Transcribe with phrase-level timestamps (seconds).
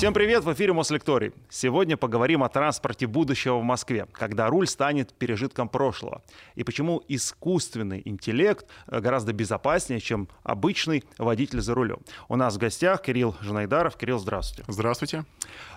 [0.00, 1.32] Всем привет, в эфире Мослекторий.
[1.50, 6.22] Сегодня поговорим о транспорте будущего в Москве, когда руль станет пережитком прошлого.
[6.54, 11.98] И почему искусственный интеллект э, гораздо безопаснее, чем обычный водитель за рулем.
[12.30, 13.98] У нас в гостях Кирилл Жанайдаров.
[13.98, 14.64] Кирилл, здравствуйте.
[14.72, 15.26] Здравствуйте.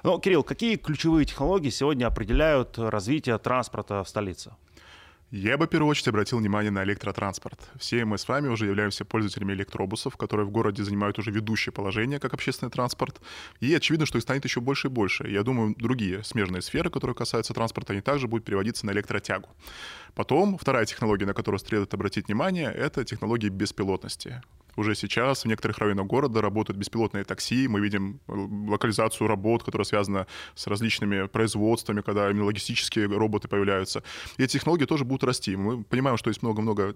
[0.04, 4.54] Ну, Кирилл, какие ключевые технологии сегодня определяют развитие транспорта в столице?
[5.36, 7.60] Я бы в первую очередь обратил внимание на электротранспорт.
[7.80, 12.20] Все мы с вами уже являемся пользователями электробусов, которые в городе занимают уже ведущее положение
[12.20, 13.20] как общественный транспорт.
[13.60, 15.28] И очевидно, что их станет еще больше и больше.
[15.28, 19.50] Я думаю, другие смежные сферы, которые касаются транспорта, они также будут переводиться на электротягу.
[20.14, 24.44] Потом вторая технология, на которую следует обратить внимание, это технологии беспилотности.
[24.76, 27.68] Уже сейчас в некоторых районах города работают беспилотные такси.
[27.68, 28.34] Мы видим э,
[28.70, 34.04] локализацию работ, которая связана с различными производствами, когда именно логистические роботы появляются.
[34.38, 35.56] И эти технологии тоже будут расти.
[35.56, 36.96] Мы понимаем, что есть много-много,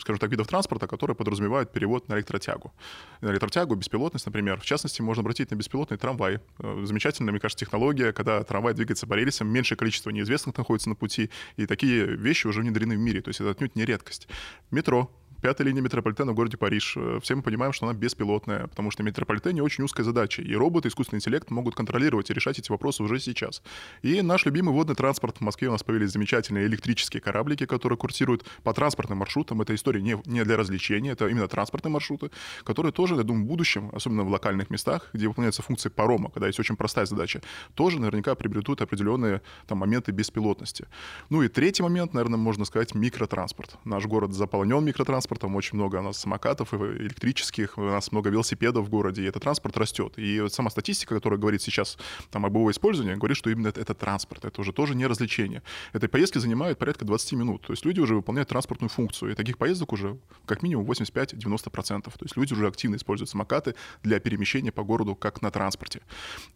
[0.00, 2.72] скажем так, видов транспорта, которые подразумевают перевод на электротягу.
[3.20, 4.60] На электротягу, беспилотность, например.
[4.60, 6.40] В частности, можно обратить на беспилотный трамвай.
[6.58, 10.94] Э, замечательная, мне кажется, технология, когда трамвай двигается по рельсам, меньшее количество неизвестных находится на
[10.94, 13.20] пути, и такие вещи уже внедрены в мире.
[13.20, 14.28] То есть это отнюдь не редкость.
[14.70, 16.94] Метро Пятая линия метрополитена в городе Париж.
[16.96, 20.88] Э, все мы понимаем, что она беспилотная, потому что метрополитене очень узкая задача, и роботы,
[20.88, 23.62] искусственный интеллект могут контролировать и решать эти вопросы уже сейчас.
[24.02, 25.36] И наш любимый водный транспорт.
[25.36, 29.62] В Москве у нас появились замечательные электрические кораблики, которые курсируют по транспортным маршрутам.
[29.62, 32.32] Это история не, не для развлечения, это именно транспортные маршруты,
[32.64, 36.48] которые тоже, я думаю, в будущем, особенно в локальных местах, где выполняются функции парома, когда
[36.48, 37.42] есть очень простая задача,
[37.74, 40.88] тоже наверняка приобретут определенные там, моменты беспилотности.
[41.30, 43.76] Ну и третий момент, наверное, можно сказать, микротранспорт.
[43.84, 48.86] Наш город заполнен микротранспортом, транспортом, очень много у нас самокатов электрических, у нас много велосипедов
[48.86, 50.14] в городе, и этот транспорт растет.
[50.18, 51.98] И вот сама статистика, которая говорит сейчас
[52.30, 55.62] там, об его использовании, говорит, что именно это, это транспорт, это уже тоже не развлечение.
[55.92, 59.58] Этой поездки занимают порядка 20 минут, то есть люди уже выполняют транспортную функцию, и таких
[59.58, 62.02] поездок уже как минимум 85-90%.
[62.04, 66.00] То есть люди уже активно используют самокаты для перемещения по городу как на транспорте.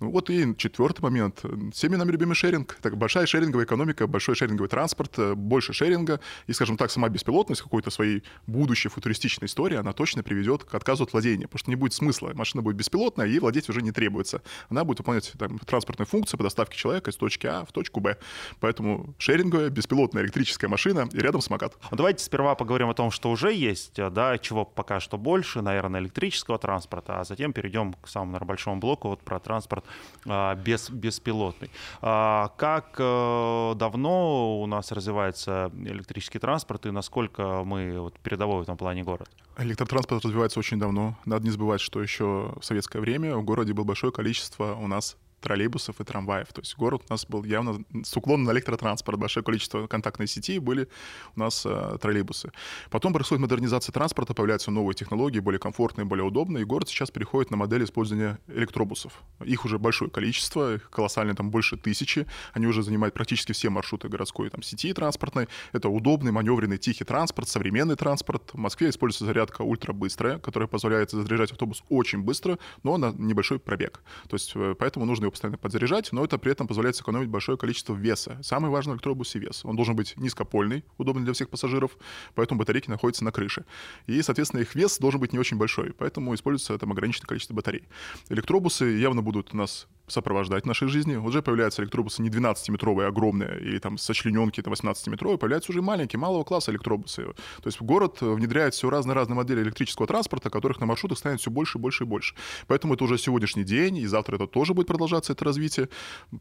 [0.00, 1.44] Ну, вот и четвертый момент.
[1.72, 2.78] Всеми нами любимый шеринг.
[2.80, 7.90] Так, большая шеринговая экономика, большой шеринговый транспорт, больше шеринга, и, скажем так, сама беспилотность какой-то
[7.90, 8.22] своей
[8.62, 12.30] будущая футуристичная история, она точно приведет к отказу от владения, потому что не будет смысла.
[12.34, 14.40] Машина будет беспилотная, ей владеть уже не требуется.
[14.68, 18.16] Она будет выполнять там, транспортные функции по доставке человека из точки А в точку Б.
[18.60, 21.74] Поэтому шеринговая, беспилотная электрическая машина и рядом самокат.
[21.90, 26.00] Ну, давайте сперва поговорим о том, что уже есть, да, чего пока что больше, наверное,
[26.00, 29.84] электрического транспорта, а затем перейдем к самому наверное, большому блоку вот про транспорт
[30.26, 31.70] а, без, беспилотный.
[32.00, 38.62] А, как а, давно у нас развивается электрический транспорт и насколько мы вот, передовой в
[38.62, 39.28] этом плане город?
[39.58, 41.16] Электротранспорт развивается очень давно.
[41.24, 45.16] Надо не забывать, что еще в советское время в городе было большое количество у нас
[45.42, 46.52] троллейбусов и трамваев.
[46.52, 49.18] То есть город у нас был явно с уклоном на электротранспорт.
[49.18, 50.88] Большое количество контактной сети были
[51.36, 52.52] у нас э, троллейбусы.
[52.90, 57.50] Потом происходит модернизация транспорта, появляются новые технологии, более комфортные, более удобные, и город сейчас переходит
[57.50, 59.22] на модель использования электробусов.
[59.44, 62.26] Их уже большое количество, их колоссальные, там больше тысячи.
[62.52, 65.48] Они уже занимают практически все маршруты городской там, сети транспортной.
[65.72, 68.50] Это удобный, маневренный, тихий транспорт, современный транспорт.
[68.52, 74.00] В Москве используется зарядка ультрабыстрая, которая позволяет заряжать автобус очень быстро, но на небольшой пробег.
[74.28, 77.94] То есть э, поэтому нужно постоянно подзаряжать, но это при этом позволяет сэкономить большое количество
[77.94, 78.38] веса.
[78.42, 79.64] Самый важный в электробусе вес.
[79.64, 81.96] Он должен быть низкопольный, удобный для всех пассажиров,
[82.34, 83.64] поэтому батарейки находятся на крыше.
[84.06, 87.88] И, соответственно, их вес должен быть не очень большой, поэтому используется там ограниченное количество батарей.
[88.28, 91.16] Электробусы явно будут у нас сопровождать нашей жизни.
[91.16, 96.44] Уже появляются электробусы не 12-метровые, огромные, или там сочлененки это 18-метровые, появляются уже маленькие, малого
[96.44, 97.24] класса электробусы.
[97.24, 101.78] То есть город внедряет все разные-разные модели электрического транспорта, которых на маршрутах станет все больше
[101.78, 102.34] больше и больше.
[102.66, 105.88] Поэтому это уже сегодняшний день, и завтра это тоже будет продолжаться, это развитие.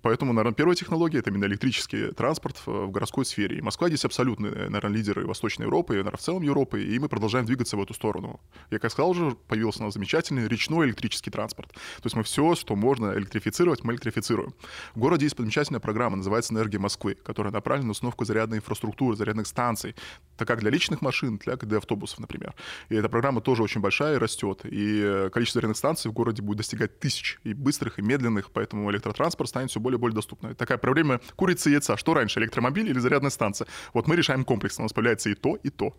[0.02, 3.58] Поэтому, наверное, первая технология— это именно электрический транспорт в городской сфере.
[3.58, 7.10] И Москва здесь абсолютно, наверное, лидеры Восточной Европы, и, наверное, в целом Европы, и мы
[7.10, 8.40] продолжаем двигаться в эту сторону.
[8.72, 11.72] Я, как сказал уже, появился у нас замечательный речной электрический транспорт.
[11.72, 13.51] То есть мы все, что можно электрифицировать,
[13.84, 14.54] мы электрифицируем.
[14.96, 19.48] В городе есть замечательная программа, называется «Энергия Москвы», которая направлена на установку зарядной инфраструктуры, зарядных
[19.48, 19.96] станций,
[20.38, 22.54] так как для личных машин, так и для автобусов, например.
[22.90, 24.62] И эта программа тоже очень большая и растет.
[24.64, 29.50] И количество зарядных станций в городе будет достигать тысяч, и быстрых, и медленных, поэтому электротранспорт
[29.50, 30.56] станет все более и более доступным.
[30.56, 31.97] Такая проблема курицы и яйца.
[31.97, 33.68] Что раньше, электромобиль или зарядная станция?
[33.94, 35.96] Вот мы решаем комплексно, у нас появляется и то, и то.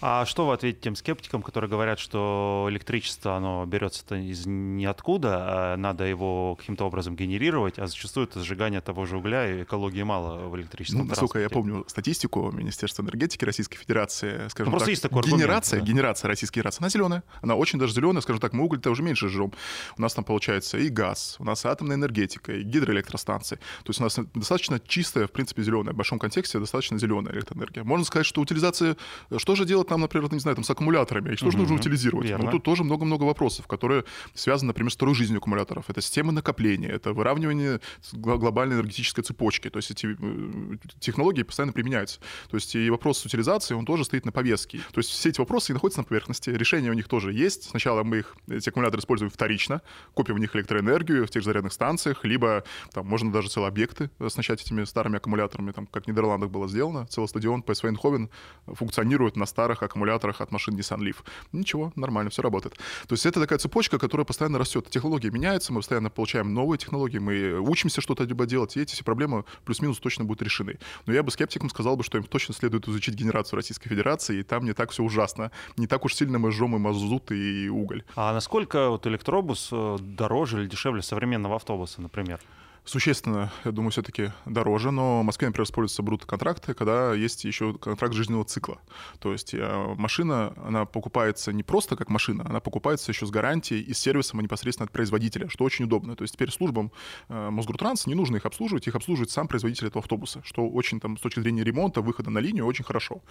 [0.00, 5.76] А что вы ответите тем скептикам, которые говорят, что электричество, оно берется из ниоткуда, а
[5.76, 10.48] надо его каким-то образом генерировать, а зачастую это сжигание того же угля, и экологии мало
[10.48, 15.02] в электрическом ну, насколько я помню статистику Министерства энергетики Российской Федерации, скажем ну, так, есть
[15.02, 15.86] такой генерация, да.
[15.86, 19.28] генерация Российской Федерации, она зеленая, она очень даже зеленая, скажем так, мы уголь-то уже меньше
[19.28, 19.52] жрем.
[19.96, 23.56] У нас там получается и газ, у нас атомная энергетика, и гидроэлектростанции.
[23.56, 27.82] То есть у нас достаточно чистая, в принципе, зеленая, в большом контексте достаточно зеленая электроэнергия.
[27.82, 28.96] Можно сказать, что утилизация,
[29.36, 31.32] что же делать делать нам, например, не знаю, там, с аккумуляторами?
[31.32, 32.24] Их тоже нужно утилизировать.
[32.24, 32.44] Ну, Верно.
[32.46, 34.04] Но тут тоже много-много вопросов, которые
[34.34, 35.84] связаны, например, с второй жизнью аккумуляторов.
[35.88, 37.80] Это система накопления, это выравнивание
[38.12, 39.70] глобальной энергетической цепочки.
[39.70, 42.20] То есть эти э, технологии постоянно применяются.
[42.50, 44.78] То есть и вопрос с утилизацией, он тоже стоит на повестке.
[44.92, 47.70] То есть все эти вопросы находятся на поверхности, решения у них тоже есть.
[47.70, 49.82] Сначала мы их, эти аккумуляторы используем вторично,
[50.14, 54.10] копим в них электроэнергию в тех же зарядных станциях, либо там можно даже целые объекты
[54.18, 57.06] оснащать этими старыми аккумуляторами, там, как в Нидерландах было сделано.
[57.06, 58.28] Целый стадион PSV Eindhoven
[58.66, 61.16] функционирует на старых аккумуляторах от машин Nissan Leaf.
[61.52, 62.76] Ничего, нормально, все работает.
[63.06, 64.90] То есть это такая цепочка, которая постоянно растет.
[64.90, 69.04] Технологии меняются, мы постоянно получаем новые технологии, мы учимся что-то либо делать, и эти все
[69.04, 70.78] проблемы плюс-минус точно будут решены.
[71.06, 74.42] Но я бы скептикам сказал бы, что им точно следует изучить генерацию Российской Федерации, и
[74.42, 75.50] там не так все ужасно.
[75.76, 78.04] Не так уж сильно мы жжем и мазут, и уголь.
[78.16, 82.40] А насколько вот электробус э, дороже или дешевле современного автобуса, например?
[82.88, 88.14] Существенно, я думаю, все-таки дороже, но в Москве, например, используются брут-контракты, когда есть еще контракт
[88.14, 88.78] жизненного цикла.
[89.20, 93.82] То есть э, машина, она покупается не просто как машина, она покупается еще с гарантией
[93.82, 96.16] и с сервисом непосредственно от производителя, что очень удобно.
[96.16, 96.90] То есть теперь службам
[97.28, 101.18] э, Мосгрутранс не нужно их обслуживать, их обслуживает сам производитель этого автобуса, что очень там
[101.18, 103.22] с точки зрения ремонта, выхода на линию очень хорошо.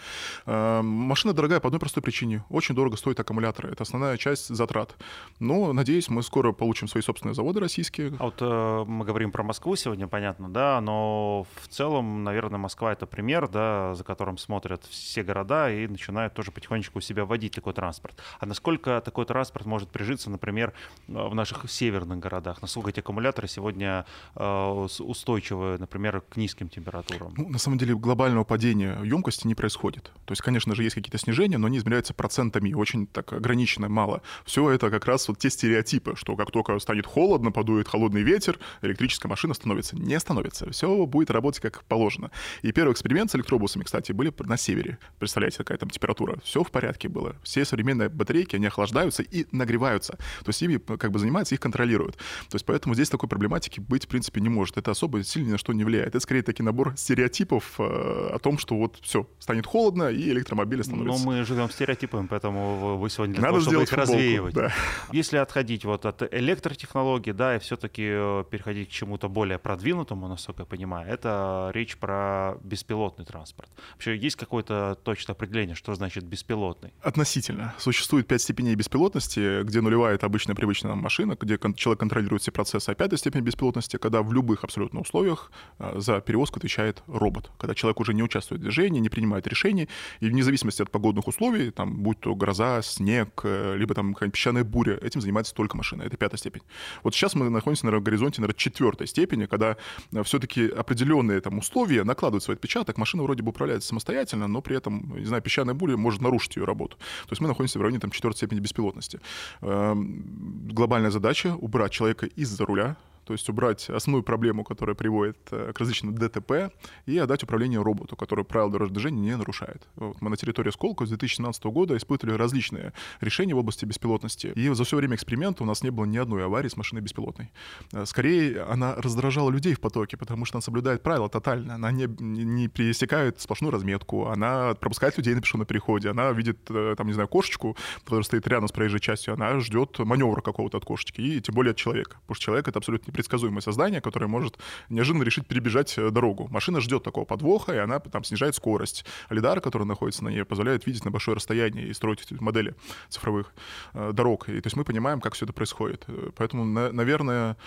[0.45, 2.43] Э, машина дорогая по одной простой причине.
[2.49, 3.71] Очень дорого стоит аккумуляторы.
[3.71, 4.95] Это основная часть затрат.
[5.39, 8.13] Но, надеюсь, мы скоро получим свои собственные заводы российские.
[8.19, 12.91] А вот э, мы говорим про Москву сегодня, понятно, да, но в целом, наверное, Москва—
[12.93, 17.55] это пример, да, за которым смотрят все города и начинают тоже потихонечку у себя вводить
[17.55, 18.21] такой транспорт.
[18.39, 20.73] А насколько такой транспорт может прижиться, например,
[21.07, 22.61] в наших северных городах?
[22.61, 24.05] Насколько эти аккумуляторы сегодня
[24.35, 27.33] э, устойчивы, например, к низким температурам?
[27.37, 30.11] Ну, на самом деле глобального падения емкости не происходит.
[30.25, 34.21] То есть, конечно же, есть какие-то снижения, но они измеряются процентами, очень так ограниченно, мало.
[34.45, 38.59] Все это как раз вот те стереотипы, что как только станет холодно, подует холодный ветер,
[38.81, 39.95] электрическая машина становится.
[39.95, 40.69] Не становится.
[40.71, 42.31] Все будет работать как положено.
[42.61, 44.97] И первый эксперимент с электробусами, кстати, были на севере.
[45.19, 46.39] Представляете, какая там температура?
[46.43, 47.35] Все в порядке было.
[47.43, 50.13] Все современные батарейки, они охлаждаются и нагреваются.
[50.43, 52.15] То есть ими как бы занимаются, их контролируют.
[52.49, 54.77] То есть поэтому здесь такой проблематики быть, в принципе, не может.
[54.77, 56.09] Это особо сильно ни на что не влияет.
[56.09, 60.81] Это скорее таки набор стереотипов э, о том, что вот все, станет холодно, и электромобили
[60.81, 61.25] становятся.
[61.25, 64.53] Но мы живем стереотипами, поэтому вы сегодня для Надо того, чтобы их футболку, развеивать.
[64.53, 64.73] Да.
[65.11, 70.61] Если отходить вот от электротехнологий, да, и все-таки э, переходить к чему-то более продвинутому, насколько
[70.61, 73.69] я понимаю, это речь про беспилотный транспорт.
[73.93, 76.93] Вообще есть какое-то точное определение, что значит беспилотный?
[77.01, 77.73] Относительно.
[77.79, 82.51] Существует пять степеней беспилотности, где нулевая— это обычная привычная нам машина, где человек контролирует все
[82.51, 87.49] процессы, а пятая степень беспилотности, когда в любых абсолютно условиях э, за перевозку отвечает робот,
[87.57, 89.89] когда человек уже не участвует в движении, не принимает решений,
[90.19, 94.33] и вне зависимости от погодных условий, там, будь то гроза, снег, э, либо там какая-нибудь
[94.33, 96.03] песчаная буря, этим занимается только машина.
[96.03, 96.61] Это пятая степень.
[97.03, 99.77] Вот сейчас мы находимся на горизонте, наверное, четвертой степени, степени, когда
[100.13, 104.77] э, все-таки определенные там условия накладывают свой отпечаток, машина вроде бы управляется самостоятельно, но при
[104.77, 106.97] этом, не знаю, песчаная буря может нарушить ее работу.
[106.97, 109.19] То есть мы находимся в районе там четвертой степени беспилотности.
[109.61, 112.95] Эм, глобальная задача— убрать человека из-за руля,
[113.27, 116.71] то есть убрать основную проблему, которая приводит э, к различным ДТП,
[117.05, 119.85] и отдать управление роботу, который правила дорожного движения не нарушает.
[119.95, 124.69] Вот мы на территории Сколково с 2017 года испытывали различные решения в области беспилотности, и
[124.69, 127.51] за все время эксперимента у нас не было ни одной аварии с машиной беспилотной.
[127.91, 132.05] Э, скорее, она раздражала людей в потоке, потому что она соблюдает правила тотально, она не,
[132.05, 137.13] не пересекает сплошную разметку, она пропускает людей на пешеходном переходе, она видит, э, там, не
[137.13, 137.75] знаю, кошечку,
[138.05, 141.71] которая стоит рядом с проезжей частью, она ждет маневра какого-то от кошечки, и тем более
[141.71, 144.57] от человека, потому что человек— это абсолютно непредсказуемое создание, которое может
[144.89, 146.47] неожиданно решить перебежать э, дорогу.
[146.51, 149.05] Машина ждет такого подвоха, и она там снижает скорость.
[149.29, 152.75] Лидар, который находится на ней, позволяет видеть на большое расстояние и строить эти модели
[153.09, 153.53] цифровых
[153.93, 154.47] э, дорог.
[154.49, 156.05] И, то есть мы понимаем, как все это происходит.
[156.07, 157.57] Э, поэтому, на, наверное,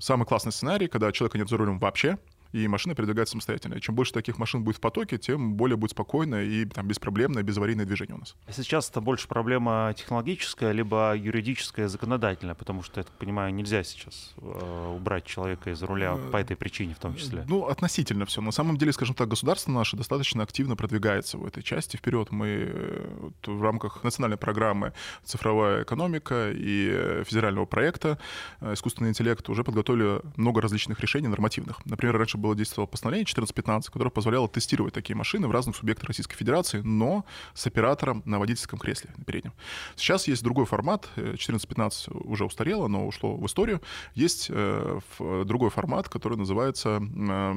[0.00, 2.18] самый классный сценарий, когда человека нет за рулем вообще,
[2.52, 3.74] и машина передвигается самостоятельно.
[3.74, 7.42] И чем больше таких машин будет в потоке, тем более будет спокойное и там, беспроблемное,
[7.42, 8.34] безаварийное движение у нас.
[8.50, 14.34] Сейчас это больше проблема технологическая, либо юридическая, законодательная, потому что, я так понимаю, нельзя сейчас
[14.38, 17.44] э, убрать человека из руля э, по этой причине в том числе.
[17.48, 18.40] Ну, относительно все.
[18.40, 22.30] На самом деле, скажем так, государство наше достаточно активно продвигается в этой части вперед.
[22.30, 24.92] Мы э, в рамках национальной программы
[25.24, 28.18] «Цифровая экономика» и федерального проекта
[28.60, 31.84] «Искусственный интеллект» уже подготовили много различных решений нормативных.
[31.84, 36.36] Например, раньше было действовало постановление 1415, которое позволяло тестировать такие машины в разных субъектах Российской
[36.36, 39.52] Федерации, но с оператором на водительском кресле на переднем.
[39.96, 43.80] Сейчас есть другой формат, 1415 э, уже устарело, но ушло в историю.
[44.14, 47.52] Есть э, другой формат, который называется э,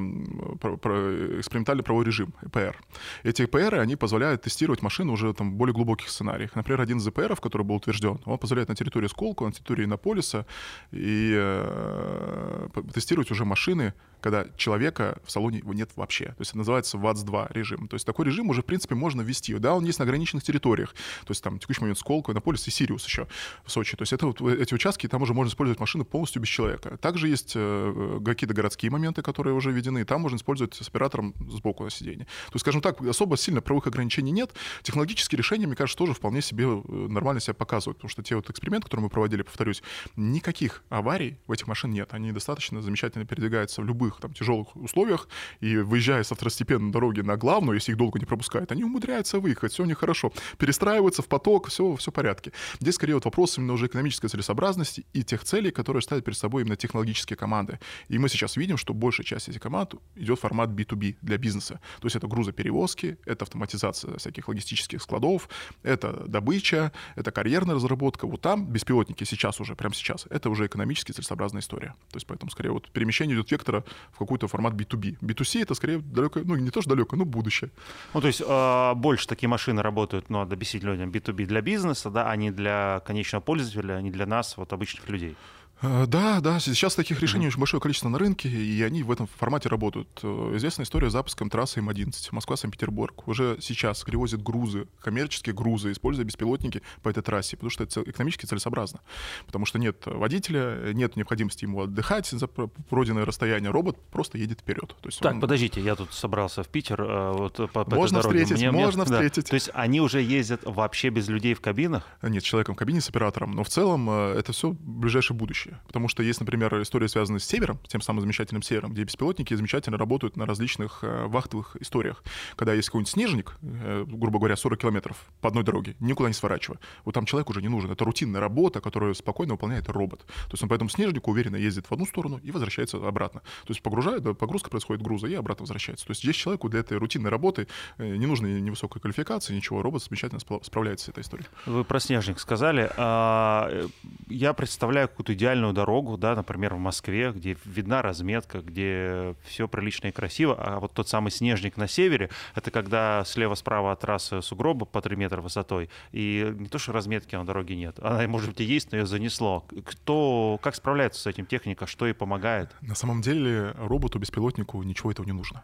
[1.40, 2.74] экспериментальный правовой режим, EPR.
[3.22, 6.54] Эти EPR, они позволяют тестировать машины уже там, в более глубоких сценариях.
[6.54, 10.46] Например, один из EPR, который был утвержден, он позволяет на территории Сколково, на территории Иннополиса
[10.90, 16.26] и э, тестировать уже машины, когда человек человека в салоне его нет вообще.
[16.26, 17.88] То есть это называется ВАЦ-2 режим.
[17.88, 19.54] То есть такой режим уже, в принципе, можно ввести.
[19.54, 20.94] Да, он есть на ограниченных территориях.
[21.24, 23.26] То есть там в текущий момент Сколково, Иннополис и Сириус еще
[23.64, 23.96] в Сочи.
[23.96, 26.96] То есть это вот эти участки, там уже можно использовать машины полностью без человека.
[26.98, 30.04] Также есть э, какие-то городские моменты, которые уже введены.
[30.04, 32.24] Там можно использовать с оператором сбоку на сиденье.
[32.24, 34.52] То есть, скажем так, особо сильно правовых ограничений нет.
[34.82, 37.98] Технологические решения, мне кажется, тоже вполне себе э, нормально себя показывают.
[37.98, 39.82] Потому что те вот эксперименты, которые мы проводили, повторюсь,
[40.16, 42.14] никаких аварий в этих машин нет.
[42.14, 45.28] Они достаточно замечательно передвигаются в любых там тяжелых условиях.
[45.60, 49.72] И выезжая со второстепенной дороги на главную, если их долго не пропускают, они умудряются выехать,
[49.72, 50.32] все у них хорошо.
[50.58, 52.52] Перестраиваются в поток, все, все в порядке.
[52.80, 56.62] Здесь скорее вот вопрос именно уже экономической целесообразности и тех целей, которые ставят перед собой
[56.62, 57.78] именно технологические команды.
[58.08, 61.80] И мы сейчас видим, что большая часть этих команд идет в формат B2B для бизнеса.
[62.00, 65.48] То есть это грузоперевозки, это автоматизация всяких логистических складов,
[65.82, 68.26] это добыча, это карьерная разработка.
[68.26, 71.94] Вот там беспилотники сейчас уже, прямо сейчас, это уже экономически целесообразная история.
[72.10, 75.18] То есть поэтому скорее вот перемещение идет вектора в какой-то формат B2B.
[75.20, 77.70] B2C это скорее далекое, ну не то, что далекое, но будущее.
[78.14, 82.30] Ну то есть э, больше такие машины работают, ну, объяснить людям, B2B для бизнеса, да,
[82.30, 85.36] а не для конечного пользователя, а не для нас, вот обычных людей.
[85.82, 87.48] Э, да, да, сейчас таких решений mm-hmm.
[87.48, 90.08] очень большое количество на рынке, и они в этом формате работают.
[90.22, 93.26] Э, известная история с запуском трассы М11 Москва-Санкт-Петербург.
[93.26, 98.46] Уже сейчас перевозят грузы, коммерческие грузы, используя беспилотники по этой трассе, потому что это экономически
[98.46, 99.00] целесообразно.
[99.46, 104.94] Потому что нет водителя, нет необходимости ему отдыхать за пройденное расстояние, робот просто едет вперед.
[105.00, 105.40] То есть так, он...
[105.40, 109.12] подождите, я тут собрался в Питер, э, вот по, по Можно встретить, мне, можно мне...
[109.12, 109.44] встретить.
[109.44, 109.50] Да.
[109.50, 112.06] То есть они уже ездят вообще без людей в кабинах?
[112.22, 115.86] Нет, человеком в кабине с оператором, но в целом это все ближайшее будущее будущее.
[115.86, 119.98] Потому что есть, например, история, связанная с севером, тем самым замечательным севером, где беспилотники замечательно
[119.98, 122.22] работают на различных э, вахтовых историях.
[122.56, 126.78] Когда есть какой-нибудь снежник, э, грубо говоря, 40 километров по одной дороге, никуда не сворачивая,
[127.04, 127.90] вот там человек уже не нужен.
[127.90, 130.20] Это рутинная работа, которую спокойно выполняет робот.
[130.20, 133.40] То есть он по этому снежнику уверенно ездит в одну сторону и возвращается обратно.
[133.40, 136.06] То есть погружает, погрузка происходит груза и обратно возвращается.
[136.06, 137.66] То есть здесь человеку для этой рутинной работы
[137.98, 139.82] э, не нужно ни высокой квалификации, ничего.
[139.82, 141.46] Робот замечательно справляется с этой историей.
[141.66, 142.90] Вы про снежник сказали.
[142.96, 143.88] А,
[144.28, 149.68] я представляю какую-то идеальную дорогу, дорогу, да, например, в Москве, где видна разметка, где все
[149.68, 154.40] прилично и красиво, а вот тот самый снежник на севере, это когда слева-справа от трассы
[154.42, 158.48] сугроба по 3 метра высотой, и не то, что разметки на дороге нет, она, может
[158.48, 159.66] быть, и есть, но ее занесло.
[159.84, 162.70] Кто, как справляется с этим техника, что ей помогает?
[162.80, 165.62] На самом деле роботу, беспилотнику ничего этого не нужно.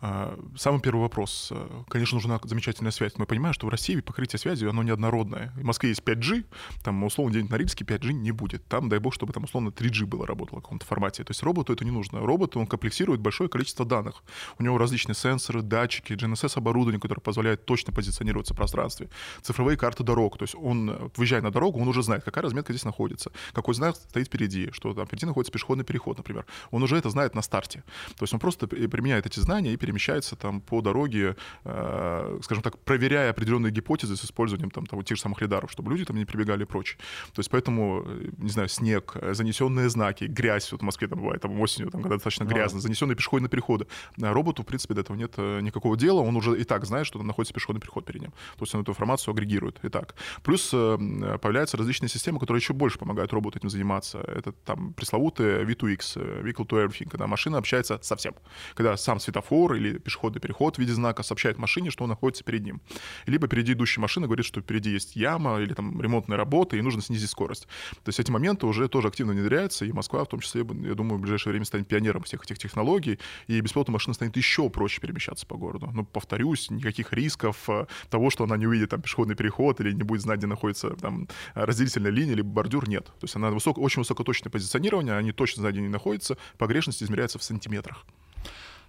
[0.00, 1.52] А, самый первый вопрос.
[1.88, 3.12] Конечно, нужна замечательная связь.
[3.18, 5.52] Мы понимаем, что в России покрытие связи, оно неоднородное.
[5.56, 6.44] В Москве есть 5G,
[6.82, 8.66] там, условно, где-нибудь на Рильске 5G не будет.
[8.68, 11.22] Там, дай бог, чтобы там, условно, 3G было работало в каком-то формате.
[11.22, 12.20] То есть роботу это не нужно.
[12.20, 14.22] Робот, он комплексирует большое количество данных.
[14.58, 19.10] У него различные сенсоры, датчики, GNSS-оборудование, которое позволяет точно позиционироваться в пространстве,
[19.42, 20.38] цифровые карты дорог.
[20.38, 23.96] То есть он, выезжая на дорогу, он уже знает, какая разметка здесь находится, какой знак
[23.96, 26.46] стоит впереди, что там впереди находится пешеходный переход, например.
[26.70, 27.84] Он уже это знает на старте.
[28.16, 32.78] То есть он просто применяет эти знания и перемещается там по дороге, э, скажем так,
[32.78, 36.24] проверяя определенные гипотезы с использованием там, того, тех же самых лидаров, чтобы люди там не
[36.24, 36.98] прибегали и прочее.
[37.34, 41.08] То есть поэтому, э, не знаю, снег, э, занесен занесенные знаки, грязь, вот в Москве
[41.08, 43.86] там бывает там осенью, там, когда достаточно ну грязно, занесенные пешеходные переходы.
[44.20, 47.06] А роботу, в принципе, до этого нет э, никакого дела, он уже и так знает,
[47.06, 48.30] что там находится пешеходный переход перед ним.
[48.30, 50.14] То есть он эту информацию агрегирует и так.
[50.42, 54.18] Плюс э, появляются различные системы, которые еще больше помогают роботу этим заниматься.
[54.18, 58.34] Это там пресловутые V2X, э, Vehicle to Everything, когда машина общается со всем.
[58.74, 62.64] Когда сам светофор или пешеходный переход в виде знака сообщает машине, что он находится перед
[62.64, 62.80] ним.
[63.26, 67.02] Либо впереди идущая машина говорит, что впереди есть яма или там ремонтная работа, и нужно
[67.02, 67.66] снизить скорость.
[68.04, 71.18] То есть эти моменты уже тоже активно внедряются, и Москва в том числе, я думаю,
[71.18, 75.46] в ближайшее время станет пионером всех этих технологий, и беспилотная машина станет еще проще перемещаться
[75.46, 75.90] по городу.
[75.92, 80.02] Но, повторюсь, никаких рисков э, того, что она не увидит там пешеходный переход или не
[80.02, 83.06] будет знать, где находится там разделительная линия или бордюр, нет.
[83.06, 87.38] То есть она высоко, очень высокоточное позиционирование, они точно знают, где они находятся, погрешность измеряется
[87.38, 88.04] в сантиметрах.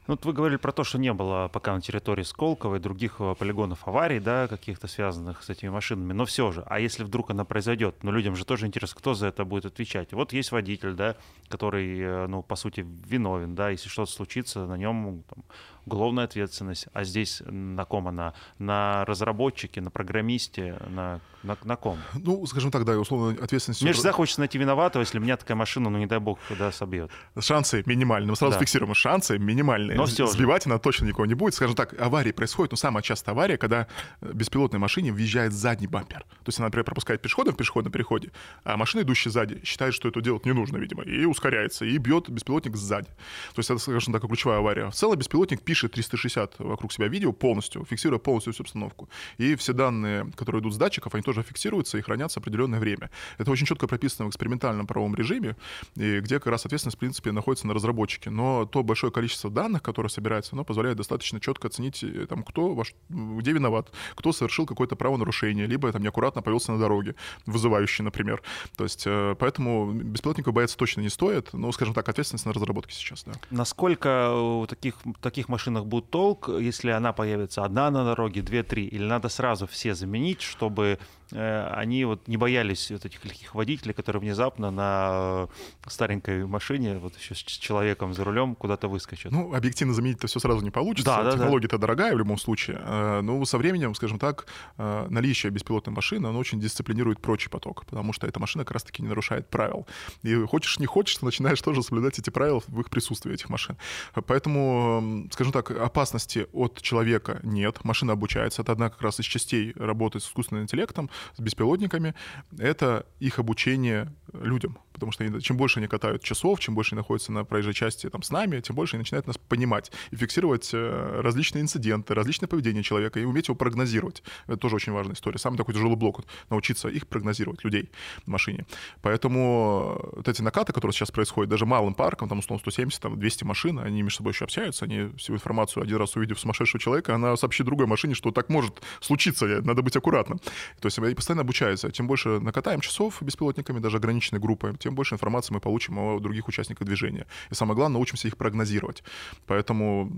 [0.07, 3.15] Ну, вот вы говорили про то, что не было пока на территории Сколково и других
[3.19, 7.31] э, полигонов аварий, да, каких-то связанных с этими машинами, но все же, а если вдруг
[7.31, 10.13] она произойдет, ну, людям же тоже интересно, кто за это будет отвечать.
[10.13, 11.17] Вот есть водитель, да,
[11.49, 15.43] который, э, ну, по сути, виновен, да, если что-то случится, на нем там,
[15.87, 18.33] уголовная ответственность, а здесь на ком она?
[18.59, 21.97] На разработчике, на программисте, на, на, на ком?
[22.13, 23.81] Ну, скажем так, да, условно ответственность...
[23.81, 27.09] Мне всегда хочется найти виноватого, если меня такая машина, ну, не дай бог, когда собьет.
[27.39, 28.29] Шансы минимальные.
[28.29, 28.59] Мы сразу да.
[28.59, 29.96] фиксируем, шансы минимальные.
[29.97, 30.69] Но все сбивать же.
[30.69, 31.53] она точно никого не будет.
[31.53, 33.87] Скажем так, аварии происходят, но самая частая авария, когда
[34.21, 36.21] беспилотной машине въезжает задний бампер.
[36.21, 38.31] То есть она, например, пропускает пешехода в пешеходном переходе,
[38.63, 42.29] а машина, идущая сзади, считает, что это делать не нужно, видимо, и ускоряется, и бьет
[42.29, 43.07] беспилотник сзади.
[43.53, 44.89] То есть это, скажем так, ключевая авария.
[44.89, 49.09] В целом беспилотник пишет 360 вокруг себя видео полностью, фиксируя полностью всю обстановку.
[49.37, 53.09] И все данные, которые идут с датчиков, они тоже фиксируются и хранятся определенное время.
[53.37, 55.55] Это очень четко прописано в экспериментальном правовом режиме,
[55.95, 58.29] и где как раз ответственность, в принципе, находится на разработчике.
[58.29, 62.73] Но то большое количество данных, которые собирается, оно позволяет достаточно четко оценить, э, там, кто,
[62.75, 67.15] ваш, где виноват, кто совершил какое-то правонарушение, либо там неаккуратно повелся на дороге,
[67.45, 68.41] вызывающий, например.
[68.75, 72.93] То есть, э, поэтому беспилотников бояться точно не стоит, но, скажем так, ответственность на разработке
[72.93, 73.31] сейчас, да.
[73.49, 79.05] Насколько у таких, таких машинах будет толк, если она появится одна на дороге, две-три, или
[79.05, 80.97] надо сразу все заменить, чтобы Э,
[81.31, 85.47] они вот не боялись вот этих легких водителей, которые внезапно на
[85.87, 89.31] старенькой машине, вот еще с человеком за рулем куда-то выскочат.
[89.31, 91.23] Ну, объективно заменить это все сразу не получится.
[91.23, 91.81] Да, Технология-то да.
[91.81, 92.81] дорогая в любом случае.
[92.83, 97.85] Э, но со временем, скажем так, э, наличие беспилотной машины, оно очень дисциплинирует прочий поток,
[97.85, 99.87] потому что эта машина как раз-таки не нарушает правил.
[100.23, 103.77] И хочешь, не хочешь, ты начинаешь тоже соблюдать эти правила в их присутствии, этих машин.
[104.13, 107.83] Поэтому, скажем так, опасности от человека нет.
[107.83, 108.61] Машина обучается.
[108.61, 112.15] Это одна как раз из частей работы с искусственным интеллектом с беспилотниками,
[112.57, 114.77] это их обучение людям.
[114.97, 118.09] Потому что они, чем больше они катают часов, чем больше они находятся на проезжей части
[118.09, 122.47] там, с нами, тем больше они начинают нас понимать и фиксировать э, различные инциденты, различное
[122.47, 124.23] поведение человека и уметь его прогнозировать.
[124.47, 125.37] Это тоже очень важная история.
[125.37, 127.91] Самый такой тяжелый блок, вот, научиться их прогнозировать, людей
[128.25, 128.65] в машине.
[129.03, 133.19] Поэтому э, вот эти накаты, которые сейчас происходят, даже малым парком, там, условно, 170, там,
[133.19, 137.13] 200 машин, они между собой еще общаются, они всю информацию один раз увидев сумасшедшего человека,
[137.13, 140.39] она сообщит другой машине, что так может случиться, надо быть аккуратным.
[140.79, 141.91] То есть они постоянно обучаются.
[141.91, 146.47] Тем больше накатаем часов беспилотниками, даже ограниченной группой, тем больше информации мы получим о других
[146.47, 147.27] участниках движения.
[147.49, 149.03] И самое главное, научимся их прогнозировать.
[149.45, 150.11] Поэтому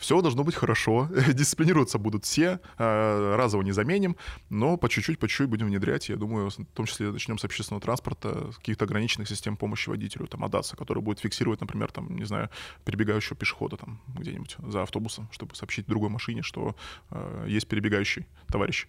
[0.00, 4.16] все должно быть хорошо, дисциплинироваться будут все, а, разово не заменим,
[4.48, 6.08] но по чуть-чуть, по чуть-чуть будем внедрять.
[6.08, 10.42] Я думаю, в том числе начнем с общественного транспорта, каких-то ограниченных систем помощи водителю, там,
[10.42, 12.48] АДАСа, который будет фиксировать, например, там, не знаю,
[12.86, 16.74] перебегающего пешехода там где-нибудь за автобусом, чтобы сообщить другой машине, что
[17.10, 18.86] э, есть перебегающий товарищ.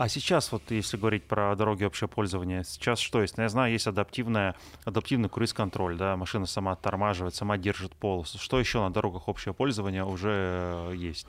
[0.00, 3.36] А сейчас, вот если говорить про дороги общего пользования, сейчас что есть?
[3.36, 4.54] Ну, я знаю, есть адаптивная,
[4.86, 8.38] адаптивный круиз-контроль, да, машина сама оттормаживает, сама держит полосу.
[8.38, 11.26] Что еще на дорогах общего пользования уже э, есть?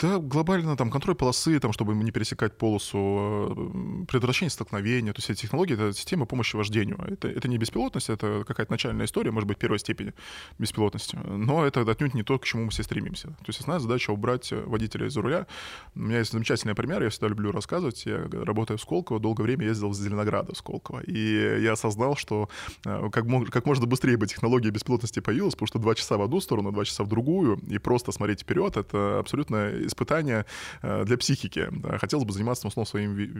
[0.00, 5.12] Да, глобально там контроль полосы, там, чтобы не пересекать полосу, э, предотвращение столкновения.
[5.12, 6.98] То есть эти технологии— это система помощи вождению.
[7.06, 10.12] Это, это не беспилотность, это какая-то начальная история, может быть, первой степени
[10.58, 11.16] беспилотности.
[11.16, 13.28] Но это отнюдь не то, к чему мы все стремимся.
[13.28, 15.46] То есть основная задача— убрать водителя из-за руля.
[15.94, 18.06] У меня есть замечательный пример, я всегда люблю рассказывать.
[18.06, 21.00] Я, работая в Сколково, долгое время ездил из Зеленограда в Сколково.
[21.00, 22.48] И я осознал, что
[22.84, 26.22] э, как, мог, как можно быстрее бы технология беспилотности появилась, потому что два часа в
[26.22, 30.44] одну сторону, два часа в другую, и просто смотреть вперед— это абсолютно абсолютно испытание
[30.82, 31.68] э, для психики.
[31.98, 33.30] Хотелось бы заниматься, условно, своими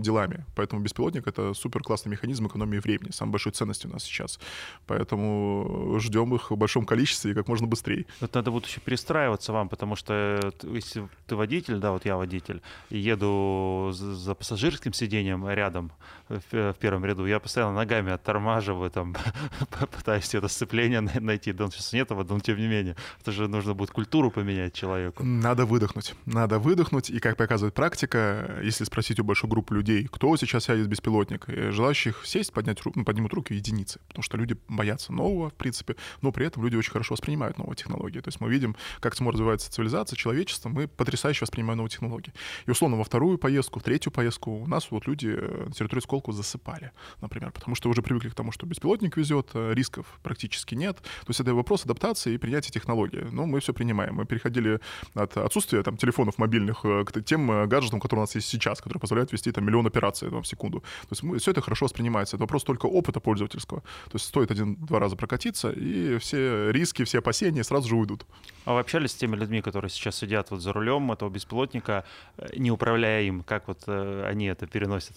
[0.00, 0.44] делами.
[0.54, 4.38] Поэтому беспилотник— это супер классный механизм экономии времени, самой большой ценностью у нас сейчас.
[4.86, 8.06] Поэтому ждем их в большом количестве и как можно быстрее.
[8.20, 12.16] Вот надо будет еще перестраиваться вам, потому что э, если ты водитель, да, вот я
[12.16, 15.92] водитель, и еду за пассажирским сиденьем рядом
[16.28, 19.16] в, в первом ряду, я постоянно ногами оттормаживаю, там,
[19.96, 23.74] пытаюсь это сцепление найти, да, сейчас нет его, но тем не менее, это же нужно
[23.74, 25.24] будет культуру поменять человеку.
[25.24, 26.14] Надо надо выдохнуть.
[26.26, 30.86] Надо выдохнуть, и, как показывает практика, если спросить у большой группы людей, кто сейчас сядет
[30.86, 35.54] беспилотник, желающих сесть, поднять руку, ну, поднимут руки единицы, потому что люди боятся нового, в
[35.54, 38.20] принципе, но при этом люди очень хорошо воспринимают новые технологии.
[38.20, 42.34] То есть мы видим, как само развивается цивилизация, человечество, мы потрясающе воспринимаем новые технологии.
[42.66, 46.36] И, условно, во вторую поездку, в третью поездку у нас вот люди на территории Сколково
[46.36, 46.92] засыпали,
[47.22, 50.98] например, потому что уже привыкли к тому, что беспилотник везет, э, рисков практически нет.
[50.98, 53.26] То есть это вопрос адаптации и принятия технологии.
[53.32, 54.16] Но мы все принимаем.
[54.16, 54.80] Мы переходили
[55.14, 58.78] от отсутствие там, телефонов мобильных э, к тем э, гаджетам, которые у нас есть сейчас,
[58.78, 60.80] которые позволяют вести там, миллион операций там, в секунду.
[60.80, 62.36] То есть мы, все это хорошо воспринимается.
[62.36, 63.80] Это вопрос только опыта пользовательского.
[63.80, 68.26] То есть стоит один-два раза прокатиться, и все риски, все опасения сразу же уйдут.
[68.64, 72.04] А вы общались с теми людьми, которые сейчас сидят вот за рулем этого беспилотника,
[72.36, 73.42] э, не управляя им?
[73.42, 75.16] Как вот они это переносят?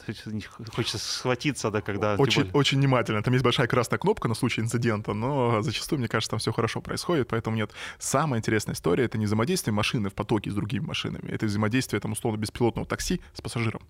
[0.73, 2.15] Хочется схватиться, да, когда...
[2.15, 2.53] Очень, более...
[2.53, 3.23] очень внимательно.
[3.23, 6.81] Там есть большая красная кнопка на случай инцидента, но зачастую, мне кажется, там все хорошо
[6.81, 7.71] происходит, поэтому нет.
[7.97, 11.29] Самая интересная история— это не взаимодействие машины машины в потоке с другими машинами.
[11.31, 13.81] Это взаимодействие, там, условно, беспилотного такси с пассажиром.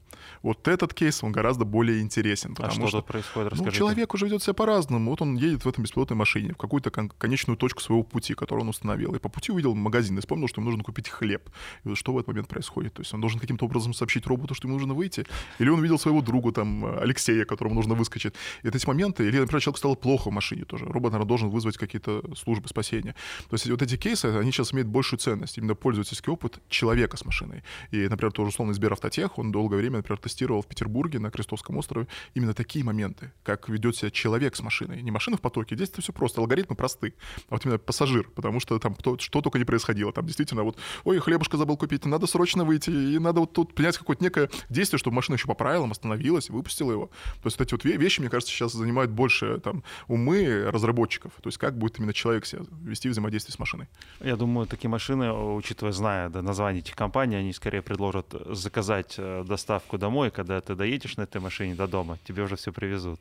[0.43, 2.55] Вот этот кейс, он гораздо более интересен.
[2.59, 3.51] А что, что тут происходит?
[3.51, 3.65] Ну, Расскажите.
[3.65, 5.09] Ну, человек уже ведет себя по-разному.
[5.09, 8.63] Вот он едет в этом беспилотной машине в какую-то кон- конечную точку своего пути, которую
[8.63, 9.15] он установил.
[9.15, 11.49] И по пути увидел магазин и вспомнил, что ему нужно купить хлеб.
[11.85, 12.93] И вот что в этот момент происходит?
[12.93, 15.25] То есть он должен каким-то образом сообщить роботу, что ему нужно выйти?
[15.59, 18.33] Или он увидел своего друга, там, Алексея, которому нужно выскочить?
[18.63, 20.85] И вот эти моменты, или, например, человеку стало плохо в машине тоже.
[20.85, 23.15] Робот, наверное, должен вызвать какие-то службы спасения.
[23.49, 25.57] То есть вот эти кейсы, они сейчас имеют большую ценность.
[25.57, 25.75] Именно
[26.09, 27.63] пользовательский опыт человека с машиной.
[27.91, 32.07] И, например, тоже условно Сберавтотех, он долгое время, например, тестировал в Петербурге на Крестовском острове
[32.33, 35.01] именно такие моменты, как ведет себя человек с машиной.
[35.01, 37.13] Не машина в потоке, здесь это все просто, алгоритмы просты,
[37.49, 40.11] а вот именно пассажир, потому что там кто, что только не происходило.
[40.11, 43.97] Там действительно вот, ой, хлебушка забыл купить, надо срочно выйти, и надо вот тут принять
[43.97, 47.07] какое-то некое действие, чтобы машина еще по правилам остановилась, выпустила его.
[47.41, 51.31] То есть вот эти вот вещи, мне кажется, сейчас занимают больше там умы разработчиков.
[51.41, 53.87] То есть как будет именно человек себя вести взаимодействие с машиной.
[54.21, 59.43] Я думаю, такие машины, учитывая, зная да, название этих компаний, они скорее предложат заказать э,
[59.47, 63.19] доставку домой, когда ты доедешь на этой машине до дома, тебе уже все привезут.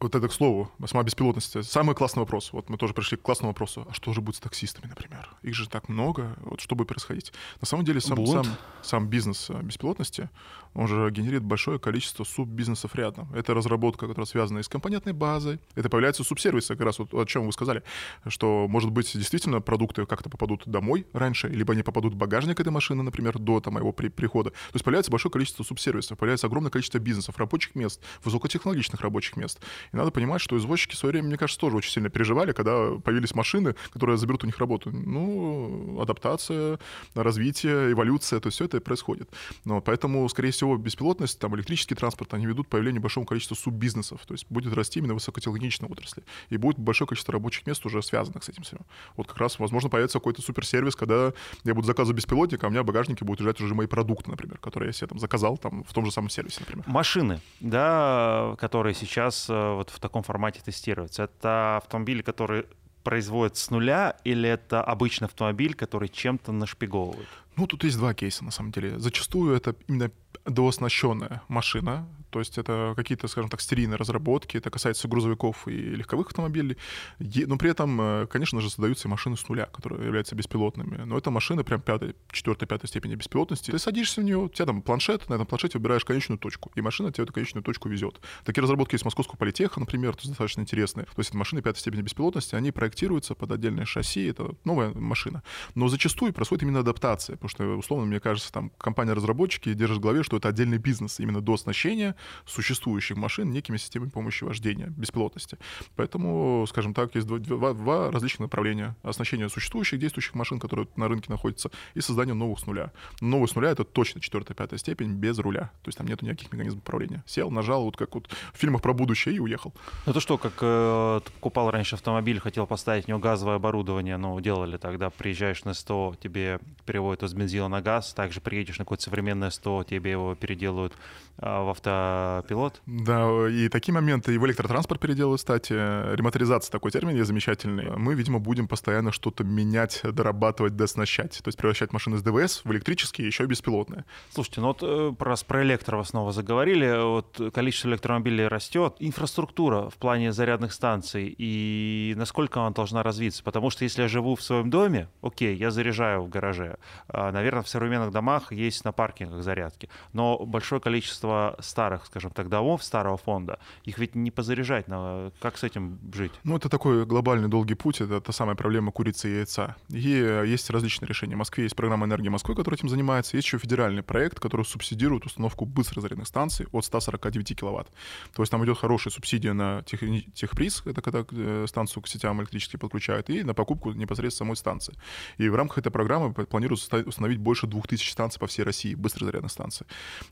[0.00, 1.62] Вот это к слову, сама беспилотность.
[1.64, 2.52] Самый классный вопрос.
[2.52, 3.86] Вот мы тоже пришли к классному вопросу.
[3.90, 5.28] А что же будет с таксистами, например?
[5.42, 6.36] Их же так много.
[6.40, 7.32] Вот что будет происходить?
[7.60, 8.46] На самом деле сам, сам,
[8.82, 10.30] сам бизнес э, беспилотности,
[10.74, 13.28] он же генерит большое количество суббизнесов рядом.
[13.34, 15.58] Это разработка, которая связана и с компонентной базой.
[15.74, 17.82] Это появляются субсервисы, как раз вот о чем вы сказали,
[18.28, 22.70] что, может быть, действительно продукты как-то попадут домой раньше, либо они попадут в багажник этой
[22.70, 24.50] машины, например, до там, его при прихода.
[24.50, 29.60] То есть появляется большое количество субсервисов, появляется огромное количество бизнесов, рабочих мест, высокотехнологичных рабочих мест.
[29.92, 32.92] И надо понимать, что извозчики в свое время, мне кажется, тоже очень сильно переживали, когда
[33.04, 34.90] появились машины, которые заберут у них работу.
[34.90, 36.78] Ну, адаптация,
[37.14, 39.30] развитие, эволюция, то есть все это происходит.
[39.64, 44.24] Но поэтому, скорее всего, беспилотность, там, электрический транспорт, они ведут к появлению большого количества суббизнесов.
[44.26, 46.22] То есть будет расти именно высокотехнологичная отрасль.
[46.48, 48.80] И будет большое количество рабочих мест уже связанных с этим всем.
[49.16, 51.32] Вот как раз, возможно, появится какой-то суперсервис, когда
[51.64, 54.58] я буду заказывать беспилотник, а у меня в багажнике будут лежать уже мои продукты, например,
[54.58, 56.84] которые я себе там заказал там в том же самом сервисе, например.
[56.86, 62.66] Машины, да, которые сейчас э, вот в таком формате тестируются, это автомобили, которые
[63.02, 67.28] производят с нуля, или это обычный автомобиль, который чем-то нашпиговывают?
[67.60, 68.98] Ну, тут есть два кейса, на самом деле.
[68.98, 70.10] Зачастую это именно
[70.46, 76.28] дооснащенная машина, то есть это какие-то, скажем так, стерийные разработки, это касается грузовиков и легковых
[76.28, 76.76] автомобилей,
[77.18, 81.18] но при этом, э, конечно же, создаются и машины с нуля, которые являются беспилотными, но
[81.18, 83.70] это машины прям пятой, четвертой, пятой степени беспилотности.
[83.70, 86.80] Ты садишься в нее, у тебя там планшет, на этом планшете выбираешь конечную точку, и
[86.80, 88.20] машина тебя эту конечную точку везет.
[88.44, 91.06] Такие разработки есть Московского политеха, например, то есть достаточно интересные.
[91.06, 95.42] То есть это машины пятой степени беспилотности, они проектируются под отдельное шасси, это новая машина.
[95.74, 100.22] Но зачастую происходит именно адаптация, потому что, условно, мне кажется, там компания-разработчики держит в голове,
[100.22, 105.58] что это отдельный бизнес именно до оснащения существующих машин некими системами помощи вождения, беспилотности.
[105.96, 108.96] Поэтому, скажем так, есть два, два, два различных направления.
[109.02, 112.92] Оснащение существующих, действующих машин, которые на рынке находятся, и создание новых с нуля.
[113.20, 115.70] Новые с нуля— это точно четвертая, пятая степень без руля.
[115.82, 117.22] То есть там нет никаких механизмов управления.
[117.26, 119.74] Сел, нажал, вот как вот в фильмах про будущее, и уехал.
[120.06, 124.16] Ну это что, как э, ты покупал раньше автомобиль, хотел поставить в него газовое оборудование,
[124.16, 128.84] ну, делали тогда, приезжаешь на 100, тебе переводят из бензина на газ, также приедешь на
[128.84, 130.92] какое-то современное 100, тебе его переделают
[131.40, 132.82] в автопилот.
[132.86, 135.72] Да, и такие моменты и в электротранспорт переделывают, кстати.
[135.72, 137.96] Ремоторизация такой термин есть замечательный.
[137.96, 141.40] Мы, видимо, будем постоянно что-то менять, дорабатывать, дооснащать.
[141.42, 144.04] То есть превращать машины с ДВС в электрические, еще и беспилотные.
[144.32, 149.94] Слушайте, ну вот э, раз про электро снова заговорили, вот количество электромобилей растет, инфраструктура в
[149.94, 153.42] плане зарядных станций и насколько она должна развиться?
[153.42, 156.76] Потому что если я живу в своем доме, окей, я заряжаю в гараже.
[157.08, 159.88] А, наверное, в современных домах есть на паркингах зарядки.
[160.12, 161.29] Но большое количество
[161.60, 164.88] старых, скажем так, домов старого фонда, их ведь не позаряжать.
[164.88, 166.32] Но как с этим жить?
[166.44, 168.00] Ну, это такой глобальный долгий путь.
[168.00, 169.76] Это та самая проблема курицы и яйца.
[169.88, 171.34] И есть различные решения.
[171.34, 173.36] В Москве есть программа «Энергии Москвы», которая этим занимается.
[173.36, 177.88] Есть еще федеральный проект, который субсидирует установку быстрых зарядных станций от 149 киловатт.
[178.34, 180.00] То есть там идет хорошая субсидия на тех,
[180.34, 184.94] техприз, это когда э, станцию к сетям электрически подключают, и на покупку непосредственно самой станции.
[185.38, 189.52] И в рамках этой программы планируется установить больше 2000 станций по всей России, быстрых зарядных
[189.52, 189.86] станций.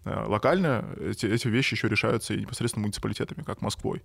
[0.04, 4.02] Э, локально эти, эти вещи еще решаются и непосредственно муниципалитетами, как Москвой.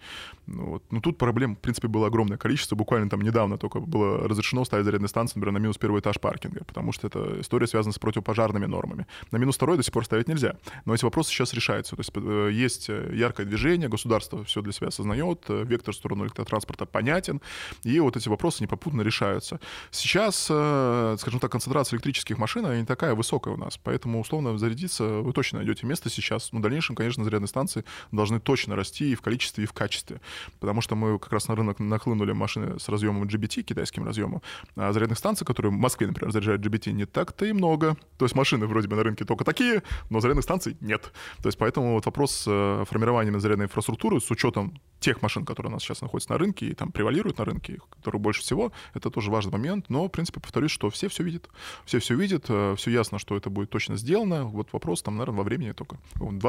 [0.48, 0.84] Ну, вот.
[0.92, 2.76] Но тут проблем, в принципе, было огромное количество.
[2.76, 6.64] Буквально там недавно только было разрешено ставить зарядные станции, например, на минус первый этаж паркинга,
[6.66, 9.08] потому что эта история связана с противопожарными нормами.
[9.32, 10.56] На минус второй до сих пор ставить нельзя.
[10.86, 11.96] Но эти вопросы сейчас решаются.
[11.96, 16.86] То есть э, есть яркое движение, государство все для себя осознает, вектор в сторону электротранспорта
[16.86, 17.42] понятен,
[17.84, 19.60] и вот эти вопросы непопутно решаются.
[19.92, 25.34] Сейчас, скажем так, концентрация электрических машин, не такая высокая у нас, поэтому, условно, зарядиться вы
[25.34, 26.50] точно найдете место сейчас.
[26.50, 30.22] В дальнейшем, конечно, зарядные станции должны точно расти и в количестве, и в качестве.
[30.60, 34.42] Потому что мы как раз на рынок нахлынули машины с разъемом GBT, китайским разъемом,
[34.76, 37.96] а зарядных станций, которые в Москве, например, заряжают GBT, не так-то и много.
[38.18, 41.12] То есть машины вроде бы на рынке только такие, но зарядных станций нет.
[41.42, 45.74] То есть поэтому вот вопрос э, формирования зарядной инфраструктуры с учетом тех машин, которые у
[45.74, 49.30] нас сейчас находятся на рынке и там превалируют на рынке, которые больше всего, это тоже
[49.30, 49.90] важный момент.
[49.90, 51.50] Но, в принципе, повторюсь, что все все видят.
[51.86, 54.46] Все все видят, э, все ясно, что это будет точно сделано.
[54.46, 55.98] Вот вопрос там, наверное, во времени только.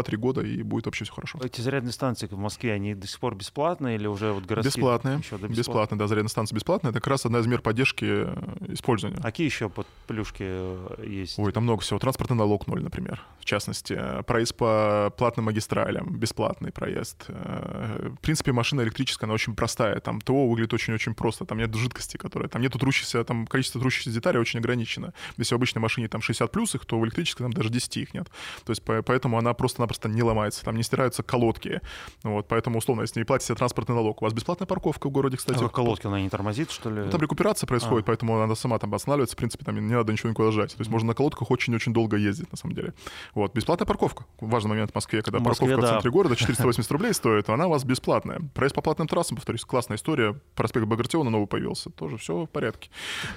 [0.04, 1.38] 2-3 года, и будет вообще все хорошо.
[1.42, 4.82] Эти зарядные станции в Москве, они до сих пор бесплатные или уже вот городские?
[4.82, 5.18] Бесплатные.
[5.18, 6.90] Еще до бесплатные, да, зарядные станции бесплатные.
[6.90, 8.36] Это как раз одна из мер поддержки э,
[8.68, 9.18] использования.
[9.18, 11.38] А какие еще под плюшки э, есть?
[11.38, 11.98] Ой, там много всего.
[11.98, 13.22] Транспортный налог ноль, например.
[13.40, 17.26] В частности, проезд по платным магистралям, бесплатный проезд.
[17.28, 20.00] В принципе, машина электрическая, она очень простая.
[20.00, 21.44] Там ТО выглядит очень-очень просто.
[21.44, 22.48] Там нет жидкости, которая...
[22.48, 25.12] Там нету трущихся, там количество трущихся деталей очень ограничено.
[25.36, 28.14] Если в обычной машине там 60 плюс их, то в электрической там даже 10 их
[28.14, 28.28] нет.
[28.64, 30.64] То есть поэтому она просто-напросто не ломается.
[30.64, 31.80] Там не стираются колодки.
[32.22, 35.62] Вот, поэтому, условно, если не платите транспортный налог, у вас бесплатная парковка в городе, кстати.
[35.62, 37.02] А колодки, она не тормозит, что ли?
[37.02, 38.06] Ну, там рекуперация происходит, а.
[38.08, 39.34] поэтому она сама там останавливается.
[39.34, 40.74] В принципе, там не надо ничего никуда жать.
[40.74, 42.94] То есть можно на колодках очень-очень долго ездить, на самом деле.
[43.34, 44.24] Вот, бесплатная парковка.
[44.40, 45.86] Важный момент в Москве, когда в Москве, парковка да.
[45.86, 48.40] в центре города 480 рублей стоит, она у вас бесплатная.
[48.54, 50.38] Проезд по платным трассам, повторюсь, классная история.
[50.54, 51.90] Проспект Багратиона новый появился.
[51.90, 52.90] Тоже все в порядке.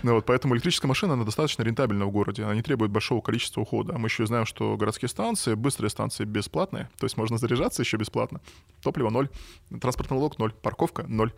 [0.03, 2.43] Ну, вот, поэтому электрическая машина, она достаточно рентабельна в городе.
[2.43, 3.93] Она не требует большого количества ухода.
[3.95, 6.89] А мы еще знаем, что городские станции, быстрые станции бесплатные.
[6.97, 8.39] То есть можно заряжаться еще бесплатно.
[8.81, 9.29] Топливо ноль,
[9.81, 11.33] транспортный налог ноль, парковка ноль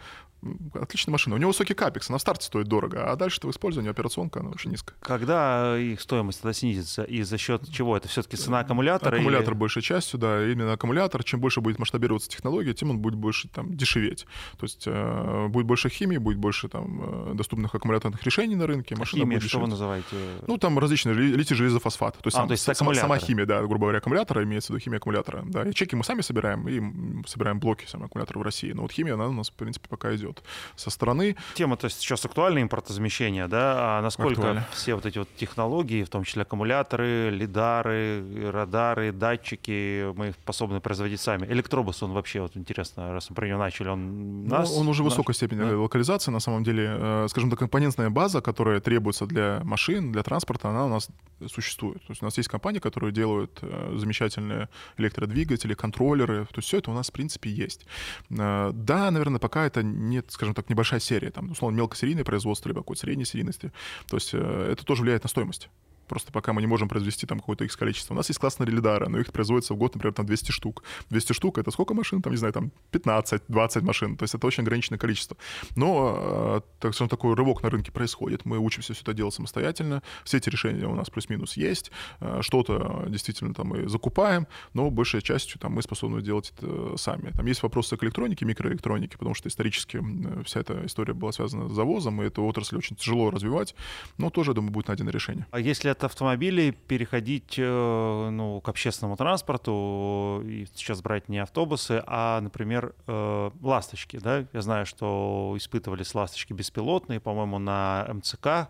[0.73, 1.35] отличная машина.
[1.35, 4.49] У него высокий капекс, она в старте стоит дорого, а дальше в использовании операционка она
[4.49, 4.95] очень низкая.
[5.01, 7.03] Когда их стоимость тогда снизится?
[7.03, 7.97] И за счет чего?
[7.97, 9.15] Это все-таки цена аккумулятора?
[9.15, 9.59] Аккумулятор или...
[9.59, 11.23] большей частью, да, именно аккумулятор.
[11.23, 14.25] Чем больше будет масштабироваться технология, тем он будет больше там дешеветь.
[14.57, 18.95] То есть э, будет больше химии, будет больше там э, доступных аккумуляторных решений на рынке.
[18.95, 20.07] А машина химия, будет что вы называете?
[20.47, 22.17] Ну, там различные литий железофосфат.
[22.17, 24.75] То есть, а, сам, то есть сама, сама химия, да, грубо говоря, аккумулятора, имеется в
[24.75, 25.43] виду химия аккумулятора.
[25.45, 28.71] Да, и чеки мы сами собираем, и собираем блоки сами аккумулятора в России.
[28.71, 30.43] Но вот химия, она у нас, в принципе, пока идет
[30.75, 31.35] со стороны.
[31.55, 34.67] Тема, то есть сейчас актуальное импортозамещение, да, а насколько Актуально.
[34.73, 40.79] все вот эти вот технологии, в том числе аккумуляторы, лидары, радары, датчики, мы их способны
[40.79, 41.45] производить сами.
[41.47, 44.71] Электробус, он вообще, вот интересно, раз мы про него начали, он ну, нас...
[44.71, 45.11] Он уже наш...
[45.11, 45.77] высокой степени да.
[45.77, 46.87] локализации, на самом деле.
[46.89, 51.09] Э, скажем так, компонентная база, которая требуется для машин, для транспорта, она у нас
[51.47, 51.99] существует.
[51.99, 56.45] То есть у нас есть компании, которые делают э, замечательные электродвигатели, контроллеры.
[56.45, 57.85] То есть все это у нас, в принципе, есть.
[58.29, 62.81] Э, да, наверное, пока это нет, скажем так, небольшая серия, там, условно, мелкосерийное производство, либо
[62.81, 63.71] какой-то средней серийности.
[64.07, 65.69] То есть э, это тоже влияет на стоимость.
[66.09, 68.13] Просто пока мы не можем произвести там какое-то их количество.
[68.13, 70.83] У нас есть классные релидары, но их производится в год, например, там 200 штук.
[71.09, 72.21] 200 штук— это сколько машин?
[72.21, 74.17] Там, не знаю, там 15-20 машин.
[74.17, 75.37] То есть это очень ограниченное количество.
[75.75, 78.45] Но, э, так скажем, такой рывок на рынке происходит.
[78.45, 80.01] Мы учимся все это делать самостоятельно.
[80.23, 81.91] Все эти решения у нас плюс-минус есть.
[82.19, 87.31] Э, что-то действительно там мы закупаем, но большей частью там мы способны делать это сами.
[87.31, 90.03] Там есть вопросы к электронике, микроэлектронике, потому что исторически
[90.43, 93.75] вся эта история была связана с завозом, и эту отрасль очень тяжело развивать,
[94.17, 95.45] но тоже, я думаю, будет найдено решение.
[95.51, 102.01] А если от автомобилей переходить э, ну, к общественному транспорту и сейчас брать не автобусы,
[102.07, 104.17] а, например, э, ласточки.
[104.17, 104.45] Да?
[104.53, 108.69] Я знаю, что испытывались ласточки беспилотные, по-моему, на МЦК,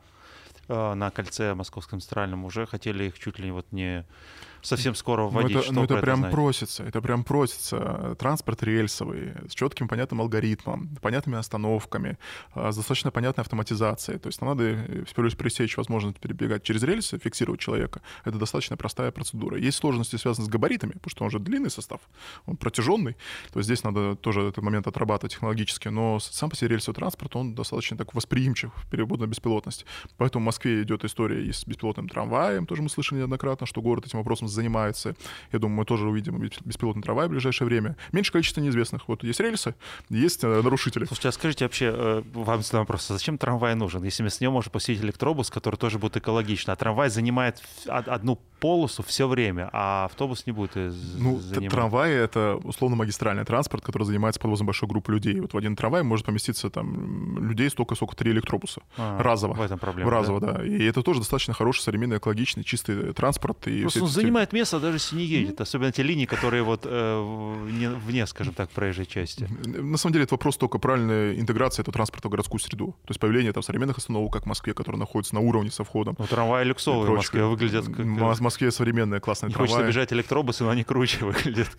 [0.68, 4.06] э, на кольце Московском центральном уже хотели их чуть ли не вот не
[4.62, 5.56] совсем скоро ну, вводить.
[5.56, 6.36] Ну, это, ну, это прям знаете?
[6.36, 8.16] просится, это прям просится.
[8.20, 12.18] Транспорт рельсовый, с четким понятным алгоритмом, понятными остановками,
[12.54, 14.20] а, с достаточно понятной автоматизацией.
[14.20, 18.02] То есть нам надо, э, в первую очередь, пресечь возможность перебегать через рельсы, фиксировать человека.
[18.26, 19.58] Это достаточно простая процедура.
[19.58, 22.02] Есть сложности, связанные с габаритами, потому что он же длинный состав,
[22.46, 23.16] он протяженный.
[23.52, 25.88] То есть здесь надо тоже этот момент отрабатывать технологически.
[25.90, 29.86] Но сам по себе рельсовый транспорт, он достаточно так восприимчив в переводу на беспилотность.
[30.18, 34.06] Поэтому в Москве идет история и с беспилотным трамваем, тоже мы слышали неоднократно, что город
[34.06, 35.16] этим вопросом занимается.
[35.52, 37.96] Я думаю, мы тоже увидим беспилотный трамвай в ближайшее время.
[38.12, 39.08] Меньше количество неизвестных.
[39.08, 39.76] Вот есть рельсы,
[40.10, 41.06] есть э, нарушители.
[41.06, 44.54] Слушайте, а скажите вообще, э, вам задам вопрос, а зачем трамвай нужен, если с него
[44.54, 50.06] можно посетить электробус, который тоже будет экологично, а трамвай занимает одну полосу все время, а
[50.06, 51.72] автобус не будет Ну, занимать.
[51.72, 55.40] трамвай— это условно-магистральный транспорт, который занимается подвозом большой группы людей.
[55.40, 58.82] Вот в один трамвай может поместиться там людей столько, сколько три электробуса.
[58.98, 59.54] А, разово.
[59.54, 60.54] В этом проблема, Разово, да?
[60.54, 60.66] да.
[60.66, 63.68] И это тоже достаточно хороший, современный, экологичный, чистый транспорт.
[63.68, 65.62] И Просто он занимает место, даже если не едет.
[65.62, 69.48] Особенно те линии, которые вот э, вне, вне, скажем так, проезжей части.
[69.66, 72.96] На самом деле это вопрос только правильной интеграции этого транспорта в городскую среду.
[73.06, 76.16] То есть появление там современных остановок, как в Москве, которые находятся на уровне со входом.
[76.18, 78.06] Ну, трамваи люксовые в Москве выглядят как...
[78.06, 79.72] В Москве современные классные не трамваи.
[79.72, 81.70] хочется бежать электробусы, но они круче выглядят.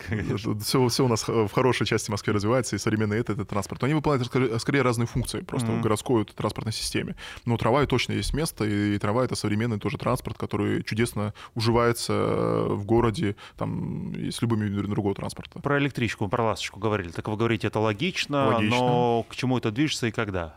[0.62, 3.82] Все, все у нас в хорошей части Москвы развивается, и современный это, это транспорт.
[3.84, 5.78] они выполняют скорее разные функции просто mm-hmm.
[5.78, 7.16] в городской транспортной системе.
[7.44, 12.12] Но трамвай точно есть место, и трамвай— это современный тоже транспорт, который чудесно уживается
[12.50, 15.60] в городе там, и с любыми другого транспорта.
[15.60, 17.10] Про электричку, про ласточку говорили.
[17.10, 18.76] Так вы говорите, это логично, логично.
[18.76, 20.54] но к чему это движется и когда?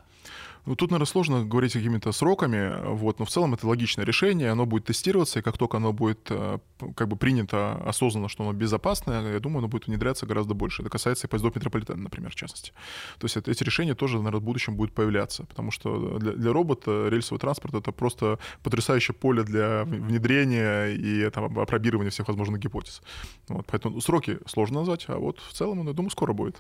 [0.66, 4.66] Ну, тут, наверное, сложно говорить какими-то сроками, вот, но в целом это логичное решение, оно
[4.66, 6.60] будет тестироваться, и как только оно будет э,
[6.96, 10.82] как бы принято осознанно, что оно безопасное, я думаю, оно будет внедряться гораздо больше.
[10.82, 12.72] Это касается и поездов метрополитена, например, в частности.
[13.20, 16.54] То есть это, эти решения тоже, наверное, в будущем будут появляться, потому что для, для
[16.54, 23.02] робота рельсовый транспорт— это просто потрясающее поле для внедрения и там, опробирования всех возможных гипотез.
[23.50, 26.56] Вот, поэтому сроки сложно назвать, а вот в целом, я думаю, скоро будет.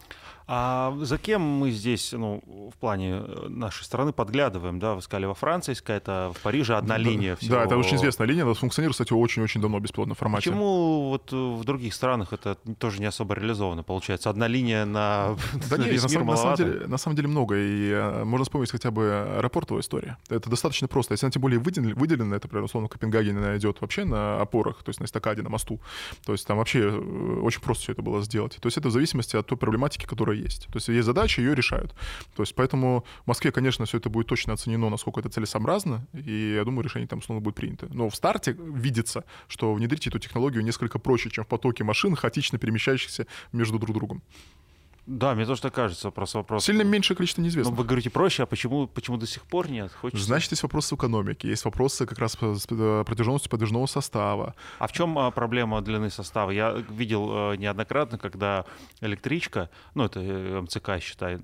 [0.47, 2.41] А за кем мы здесь, ну,
[2.73, 6.95] в плане э, нашей страны подглядываем, да, вы сказали, во Франции какая-то, в Париже одна
[6.95, 7.35] да, линия.
[7.35, 7.55] Всего...
[7.55, 10.49] Да, это очень известная линия, она функционирует, кстати, очень-очень давно в формате.
[10.49, 14.29] Почему вот в других странах это тоже не особо реализовано, получается?
[14.29, 15.37] Одна линия на,
[15.69, 18.71] да нет, на, мир на, самом деле, на самом деле много, и э, можно вспомнить
[18.71, 20.17] хотя бы аэропортовая история.
[20.29, 21.13] Это достаточно просто.
[21.13, 24.89] Если она тем более выделена, выделена это, например, условно, Копенгагене идет вообще на опорах, то
[24.89, 25.79] есть на эстакаде, на мосту.
[26.25, 28.57] То есть там вообще э, очень просто все это было сделать.
[28.59, 30.67] То есть это в зависимости от той проблематики, которая есть.
[30.67, 31.93] То есть есть задача, ее решают.
[32.35, 36.53] То есть поэтому в Москве, конечно, все это будет точно оценено, насколько это целесообразно, и
[36.55, 37.87] я думаю, решение там снова будет принято.
[37.91, 42.57] Но в старте видится, что внедрить эту технологию несколько проще, чем в потоке машин, хаотично
[42.57, 44.21] перемещающихся между друг другом.
[45.05, 46.11] Да, мне тоже так кажется.
[46.11, 46.65] Просто вопрос.
[46.65, 47.75] Сильно меньшее количество неизвестных.
[47.75, 49.91] Ну, вы говорите проще, а почему, почему до сих пор нет?
[49.91, 50.25] Хочется...
[50.25, 54.55] Значит, есть вопросы в экономике, есть вопросы как раз э, протяженностью подвижного состава.
[54.79, 56.51] А в чем а, проблема длины состава?
[56.51, 58.65] Я видел э, неоднократно, когда
[59.01, 61.37] электричка, ну это э, МЦК считай,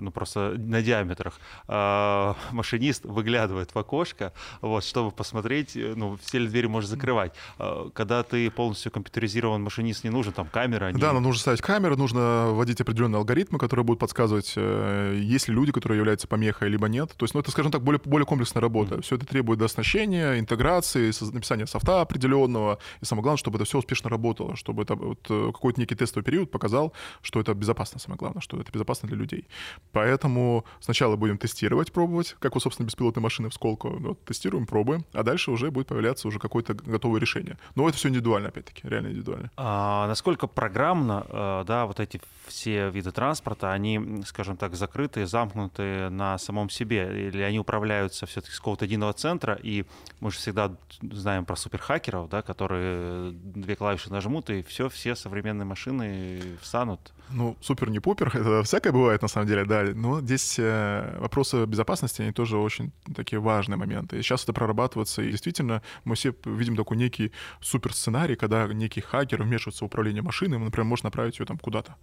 [0.00, 6.48] ну просто на диаметрах, а, машинист выглядывает в окошко, вот, чтобы посмотреть, ну все ли
[6.48, 7.32] двери можно закрывать.
[7.58, 10.92] А, когда ты полностью компьютеризирован машинист, не нужен там камера.
[10.92, 15.48] Да, но нужно ставить камеру, нужно вводить определенные определенные алгоритмы, которые будут подсказывать, э, есть
[15.48, 17.12] ли люди, которые являются помехой, либо нет.
[17.16, 18.96] То есть, ну, это, скажем так, более, более комплексная работа.
[18.96, 19.02] Mm-hmm.
[19.02, 22.78] Все это требует оснащения, интеграции, написания софта определенного.
[23.02, 26.24] И самое главное, чтобы это все успешно работало, чтобы это вот, э, какой-то некий тестовый
[26.24, 29.46] период показал, что это безопасно, самое главное, что это безопасно для людей.
[29.92, 33.98] Поэтому сначала будем тестировать, пробовать, как вот, собственно, беспилотные машины в Сколково.
[33.98, 37.58] Вот, тестируем, пробуем, а дальше уже будет появляться уже какое-то готовое решение.
[37.74, 39.50] Но это все индивидуально, опять-таки, реально индивидуально.
[39.56, 46.08] А насколько программно, э, да, вот эти все виды транспорта, они, скажем так, закрытые, замкнутые
[46.08, 49.84] на самом себе, или они управляются все-таки с какого-то единого центра, и
[50.20, 55.66] мы же всегда знаем про суперхакеров, да, которые две клавиши нажмут, и все, все современные
[55.66, 57.12] машины встанут.
[57.30, 61.64] Ну, супер не пупер, это всякое бывает на самом деле, да, но здесь э, вопросы
[61.64, 64.18] безопасности, они тоже очень такие важные моменты.
[64.18, 69.00] И сейчас это прорабатывается, и действительно мы все видим такой некий супер сценарий, когда некий
[69.00, 71.96] хакер вмешивается в управление машиной, например, может направить ее там куда-то,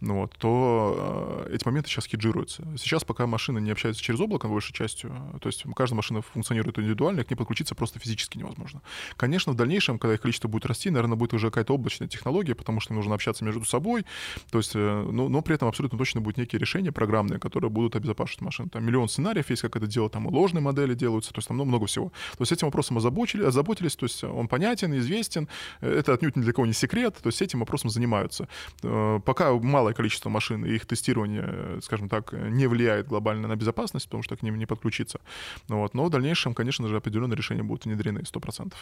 [0.00, 2.66] ну, вот, то э, эти моменты сейчас хеджируются.
[2.76, 7.24] Сейчас, пока машина не общается через облако большей частью, то есть каждая машина функционирует индивидуально,
[7.24, 8.82] к ней подключиться просто физически невозможно.
[9.16, 12.80] Конечно, в дальнейшем, когда их количество будет расти, наверное, будет уже какая-то облачная технология, потому
[12.80, 14.04] что нужно общаться между собой,
[14.50, 17.96] то есть, э, но, но при этом абсолютно точно будут некие решения программные, которые будут
[17.96, 18.68] обезопасить машину.
[18.68, 21.86] Там миллион сценариев есть, как это делать, там ложные модели делаются, то есть там много
[21.86, 22.10] всего.
[22.36, 25.48] То есть этим вопросом озабочили, озаботились, то есть он понятен, известен,
[25.80, 28.48] это отнюдь ни для кого не секрет, то есть этим вопросом занимаются.
[28.82, 34.06] Э, пока малое количество машин и их тестирование, скажем так, не влияет глобально на безопасность,
[34.06, 35.20] потому что к ним не подключиться.
[35.68, 35.94] Вот.
[35.94, 38.72] Но в дальнейшем, конечно же, определенные решения будут внедрены 100%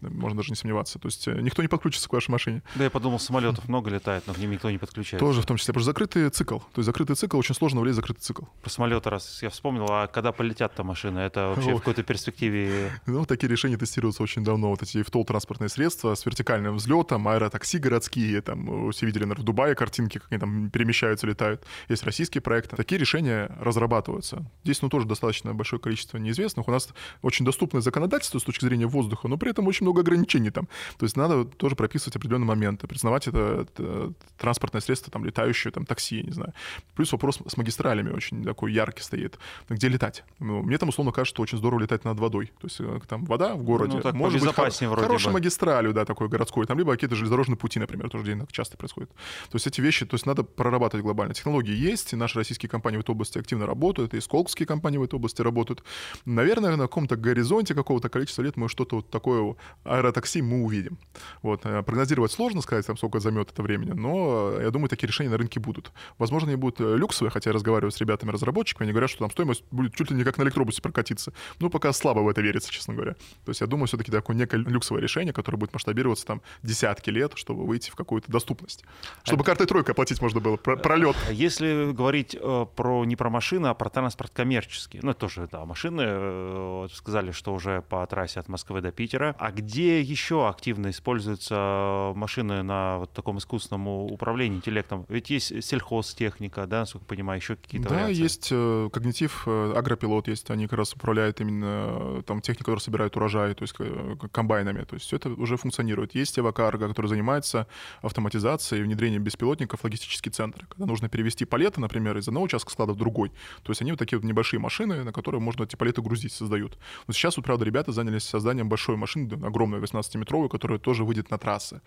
[0.00, 0.98] можно даже не сомневаться.
[0.98, 2.62] То есть э, никто не подключится к вашей машине.
[2.74, 5.24] Да, я подумал, самолетов много летает, но к ним никто не подключается.
[5.24, 6.58] Тоже в том числе, потому что закрытый цикл.
[6.58, 8.44] То есть закрытый цикл, очень сложно влезть в закрытый цикл.
[8.62, 11.76] Про самолеты раз я вспомнил, а когда полетят-то машины, это вообще Ох.
[11.76, 12.92] в какой-то перспективе...
[13.06, 14.70] Ну, такие решения тестируются очень давно.
[14.70, 19.44] Вот эти ВТОЛ транспортные средства с вертикальным взлетом, аэротакси городские, там, все видели, наверное, в
[19.44, 21.64] Дубае картинки, как они там перемещаются, летают.
[21.88, 22.76] Есть российские проекты.
[22.76, 24.44] Такие решения разрабатываются.
[24.62, 26.68] Здесь, ну, тоже достаточно большое количество неизвестных.
[26.68, 26.88] У нас
[27.22, 30.68] очень доступное законодательство с точки зрения воздуха, но при этом очень много ограничений там.
[30.98, 35.86] То есть надо тоже прописывать определенные моменты, признавать это, это транспортное средство, там, летающее, там,
[35.86, 36.52] такси, не знаю.
[36.94, 39.38] Плюс вопрос с магистралями очень такой яркий стоит.
[39.68, 40.24] Где летать?
[40.38, 42.52] Ну, мне там условно кажется, что очень здорово летать над водой.
[42.60, 43.96] То есть э, там вода в городе.
[43.96, 45.32] Ну, так Может быть, хор- вроде хорошей бы.
[45.34, 46.66] магистралью, да, такой городской.
[46.66, 49.10] Там либо какие-то железнодорожные пути, например, тоже где часто происходит.
[49.10, 51.34] То есть эти вещи, то есть надо прорабатывать глобально.
[51.34, 55.02] Технологии есть, и наши российские компании в этой области активно работают, и сколковские компании в
[55.02, 55.82] этой области работают.
[56.24, 60.98] Наверное, на каком-то горизонте какого-то количества лет мы что-то вот такое аэротакси мы увидим.
[61.42, 61.64] Вот.
[61.64, 65.30] Э, прогнозировать сложно сказать, там, сколько займет это времени, но э, я думаю, такие решения
[65.30, 65.92] на рынке будут.
[66.18, 69.64] Возможно, они будут э, люксовые, хотя я разговариваю с ребятами-разработчиками, они говорят, что там стоимость
[69.70, 71.32] будет чуть ли не как на электробусе прокатиться.
[71.60, 73.14] Ну, пока слабо в это верится, честно говоря.
[73.44, 77.32] То есть я думаю, все-таки такое некое люксовое решение, которое будет масштабироваться там десятки лет,
[77.36, 78.84] чтобы выйти в какую-то доступность.
[79.22, 79.44] Чтобы а...
[79.44, 81.16] картой тройкой оплатить можно было, пролет.
[81.30, 82.36] Если говорить
[82.76, 87.54] про не про машины, а про транспорт коммерческий, ну, это тоже, да, машины, сказали, что
[87.54, 92.98] уже по трассе от Москвы до Питера, а где где еще активно используются машины на
[93.00, 95.04] вот таком искусственном управлении интеллектом?
[95.10, 98.22] Ведь есть сельхозтехника, да, насколько я понимаю, еще какие-то Да, вариации?
[98.22, 102.80] есть э, когнитив, э, агропилот есть, они как раз управляют именно э, там техникой, которая
[102.80, 106.14] собирает урожай, то есть э, комбайнами, то есть все это уже функционирует.
[106.14, 107.66] Есть Эвакарго, который занимается
[108.00, 110.64] автоматизацией и внедрением беспилотников в логистический центр.
[110.66, 113.30] Когда нужно перевести палеты, например, из одного участка склада в другой,
[113.62, 116.78] то есть они вот такие вот небольшие машины, на которые можно эти палеты грузить, создают.
[117.06, 119.28] Но сейчас вот, правда, ребята занялись созданием большой машины,
[119.58, 121.80] огромной 18-метровой, которая тоже выйдет на трассы.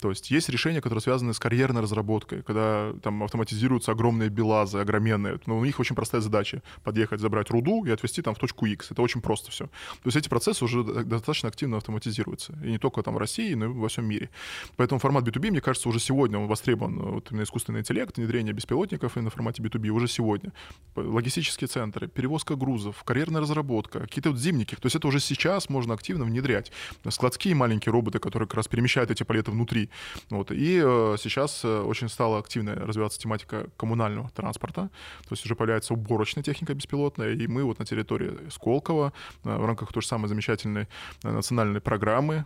[0.00, 5.38] То есть есть решения, которые связаны с карьерной разработкой, когда там автоматизируются огромные белазы, огроменные.
[5.46, 8.90] Но у них очень простая задача— подъехать, забрать руду и отвезти там в точку X.
[8.90, 9.66] Это очень просто все.
[9.66, 12.58] То есть эти процессы уже достаточно активно автоматизируются.
[12.64, 14.28] И не только там в России, но и во всем мире.
[14.76, 16.98] Поэтому формат B2B, мне кажется, уже сегодня он востребован.
[16.98, 20.52] Вот именно искусственный интеллект, внедрение беспилотников и на формате B2B уже сегодня.
[20.96, 24.74] Логистические центры, перевозка грузов, карьерная разработка, какие-то вот зимники.
[24.74, 26.72] То есть это уже сейчас можно активно внедрять.
[27.12, 29.90] Складские маленькие роботы, которые как раз перемещают эти палеты внутри.
[30.30, 30.50] Вот.
[30.50, 34.90] И э, сейчас э, очень стала активно развиваться тематика коммунального транспорта.
[35.28, 37.32] То есть уже появляется уборочная техника беспилотная.
[37.32, 39.12] И мы вот на территории Сколково
[39.44, 40.88] э, в рамках той же самой замечательной
[41.22, 42.44] национальной программы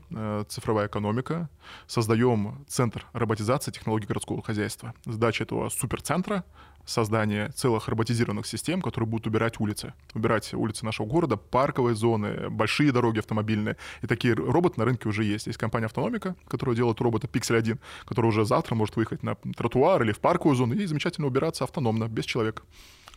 [0.48, 1.48] «Цифровая экономика»
[1.86, 4.94] создаем центр роботизации технологий городского хозяйства.
[5.04, 6.44] Задача этого суперцентра
[6.86, 9.92] создание целых роботизированных систем, которые будут убирать улицы.
[10.14, 13.76] Убирать улицы нашего города, парковые зоны, большие дороги автомобильные.
[14.02, 15.46] И такие роботы на рынке уже есть.
[15.46, 20.02] Есть компания «Автономика», которая делает робота Pixel 1, который уже завтра может выехать на тротуар
[20.02, 22.62] или в парковую зону и замечательно убираться автономно, без человека.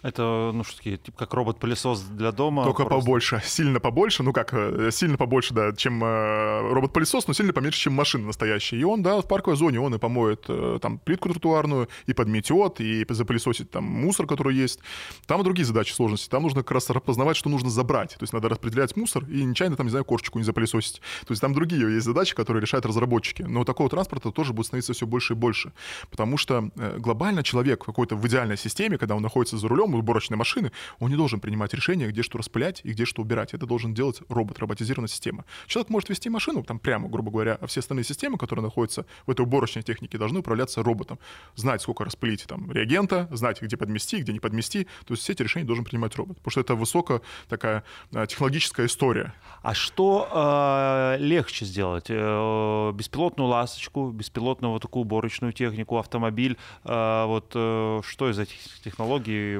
[0.02, 2.64] Это, ну, что такие, типа как робот-пылесос для дома.
[2.64, 3.06] Только просто...
[3.06, 7.80] побольше, сильно побольше, ну как, э, сильно побольше, да, чем э, робот-пылесос, но сильно поменьше,
[7.80, 8.78] чем машина настоящая.
[8.78, 12.80] И он, да, в парковой зоне он и помоет э, там плитку тротуарную, и подметет,
[12.80, 14.80] и запылесосит там мусор, который есть.
[15.26, 16.30] Там и другие задачи, сложности.
[16.30, 18.12] Там нужно как раз распознавать, что нужно забрать.
[18.12, 21.02] То есть надо распределять мусор и нечаянно там, не знаю, корчику не запылесосить.
[21.26, 23.43] То есть там другие есть задачи, которые решают разработчики.
[23.43, 25.74] Но такого транспорта тоже будет становиться все больше и больше.
[26.10, 30.38] Потому что э, глобально человек какой-то в идеальной системе, когда он находится за рулем, уборочной
[30.38, 33.54] машины, он не должен принимать решение, где что распылять и где что убирать.
[33.54, 35.46] Это должен делать робот, роботизированная система.
[35.68, 39.32] Человек может вести машину там прямо, грубо говоря, а все остальные системы, которые находятся в
[39.32, 41.20] этой уборочной технике, должны управляться роботом.
[41.56, 44.86] Знать, сколько распылить там реагента, знать, где подмести, где не подмести.
[45.06, 46.38] То есть все эти решения должен принимать робот.
[46.38, 47.84] Потому что это высокая такая
[48.14, 49.34] а, технологическая история.
[49.62, 52.06] А что э, легче сделать?
[52.10, 56.58] Э, беспилотную ласточку, беспилотную вот такую уборочную технику, автомобиль.
[56.84, 59.60] Э, вот э, что из этих технологий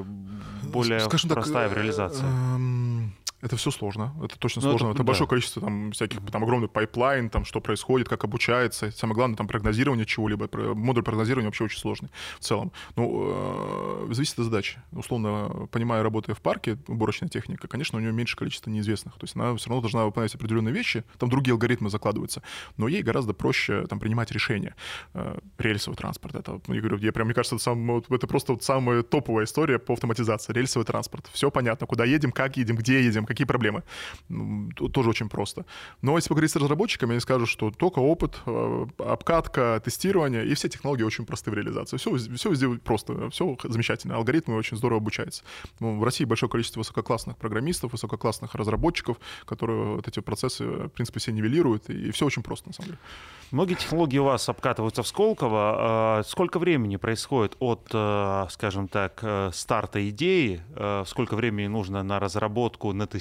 [0.62, 2.24] более Скажем простая так, в реализации?
[3.42, 4.86] Это все сложно, это точно ну, сложно.
[4.86, 5.06] Это, это да.
[5.06, 8.90] большое количество там всяких, там огромный пайплайн, там что происходит, как обучается.
[8.90, 10.48] Самое главное, там прогнозирование чего-либо.
[10.74, 12.72] Модуль прогнозирования вообще очень сложный в целом.
[12.96, 14.82] Ну, э, зависит от задачи.
[14.92, 19.14] Условно, понимая, работая в парке, уборочная техника, конечно, у нее меньше количество неизвестных.
[19.14, 22.42] То есть она все равно должна выполнять определенные вещи, там другие алгоритмы закладываются.
[22.76, 24.74] Но ей гораздо проще там принимать решения.
[25.14, 28.62] Э, рельсовый транспорт, это, я говорю, я прям, мне кажется, это, сам, это просто вот
[28.62, 30.52] самая топовая история по автоматизации.
[30.52, 31.30] Рельсовый транспорт.
[31.32, 33.84] Все понятно, куда едем, как едем, где едем, какие проблемы.
[34.92, 35.64] Тоже очень просто.
[36.02, 40.68] Но если поговорить с разработчиками, они скажут, что только опыт, э, обкатка, тестирование, и все
[40.68, 41.96] технологии очень просты в реализации.
[41.96, 44.16] Все, все везде просто, все замечательно.
[44.16, 45.44] Алгоритмы очень здорово обучаются.
[45.78, 51.20] Ну, в России большое количество высококлассных программистов, высококлассных разработчиков, которые вот эти процессы, в принципе,
[51.20, 52.98] все нивелируют, и все очень просто, на самом деле.
[53.52, 55.76] Многие технологии у вас обкатываются в Сколково.
[55.78, 60.62] А сколько времени происходит от, э, скажем так, э, старта идеи,
[61.06, 63.19] сколько времени нужно на разработку, на тестирование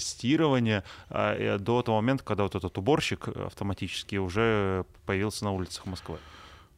[1.09, 6.17] а, до того момента, когда вот этот уборщик автоматически уже появился на улицах Москвы?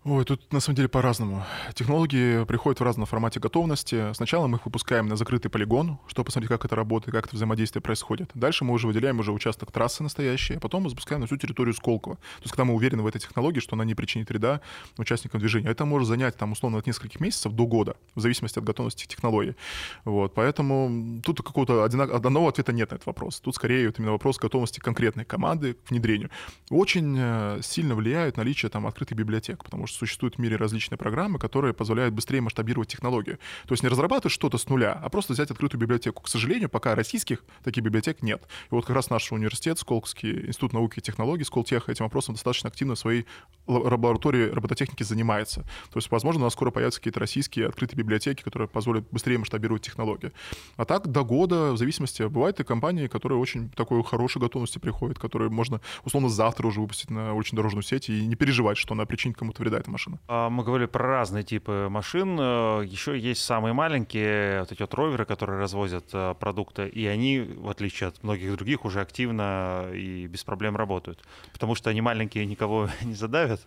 [0.03, 1.45] Ой, тут на самом деле по-разному.
[1.75, 4.11] Технологии приходят в разном формате готовности.
[4.13, 7.83] Сначала мы их выпускаем на закрытый полигон, чтобы посмотреть, как это работает, как это взаимодействие
[7.83, 8.31] происходит.
[8.33, 11.75] Дальше мы уже выделяем уже участок трассы настоящий, а потом мы запускаем на всю территорию
[11.75, 12.15] Сколково.
[12.15, 14.61] То есть когда мы уверены в этой технологии, что она не причинит вреда
[14.97, 15.69] участникам движения.
[15.69, 19.55] Это может занять там условно от нескольких месяцев до года, в зависимости от готовности технологии.
[20.03, 23.39] Вот, поэтому тут какого-то одного ответа нет на этот вопрос.
[23.39, 26.31] Тут скорее вот именно вопрос готовности конкретной команды к внедрению.
[26.71, 30.97] Очень э, сильно влияет наличие там открытых библиотек, потому что что существуют в мире различные
[30.97, 33.37] программы, которые позволяют быстрее масштабировать технологию.
[33.67, 36.23] То есть не разрабатывать что-то с нуля, а просто взять открытую библиотеку.
[36.23, 38.41] К сожалению, пока российских таких библиотек нет.
[38.71, 42.69] И вот как раз наш университет, Сколковский институт науки и технологий, Сколтех, этим вопросом достаточно
[42.69, 43.25] активно в своей
[43.67, 45.61] лаборатории робототехники занимается.
[45.91, 49.83] То есть, возможно, у нас скоро появятся какие-то российские открытые библиотеки, которые позволят быстрее масштабировать
[49.83, 50.31] технологии.
[50.77, 55.19] А так до года, в зависимости, бывают и компании, которые очень такой хорошей готовности приходят,
[55.19, 59.05] которые можно условно завтра уже выпустить на очень дорожную сеть и не переживать, что она
[59.05, 60.17] причинит кому-то вреда эта машина.
[60.27, 62.38] А, мы говорили про разные типы машин.
[62.39, 67.39] Э, Еще есть самые маленькие, вот эти вот роверы, которые развозят э, продукты, и они,
[67.39, 71.23] в отличие от многих других, уже активно и без проблем работают.
[71.53, 73.61] Потому что они маленькие, никого не задавят.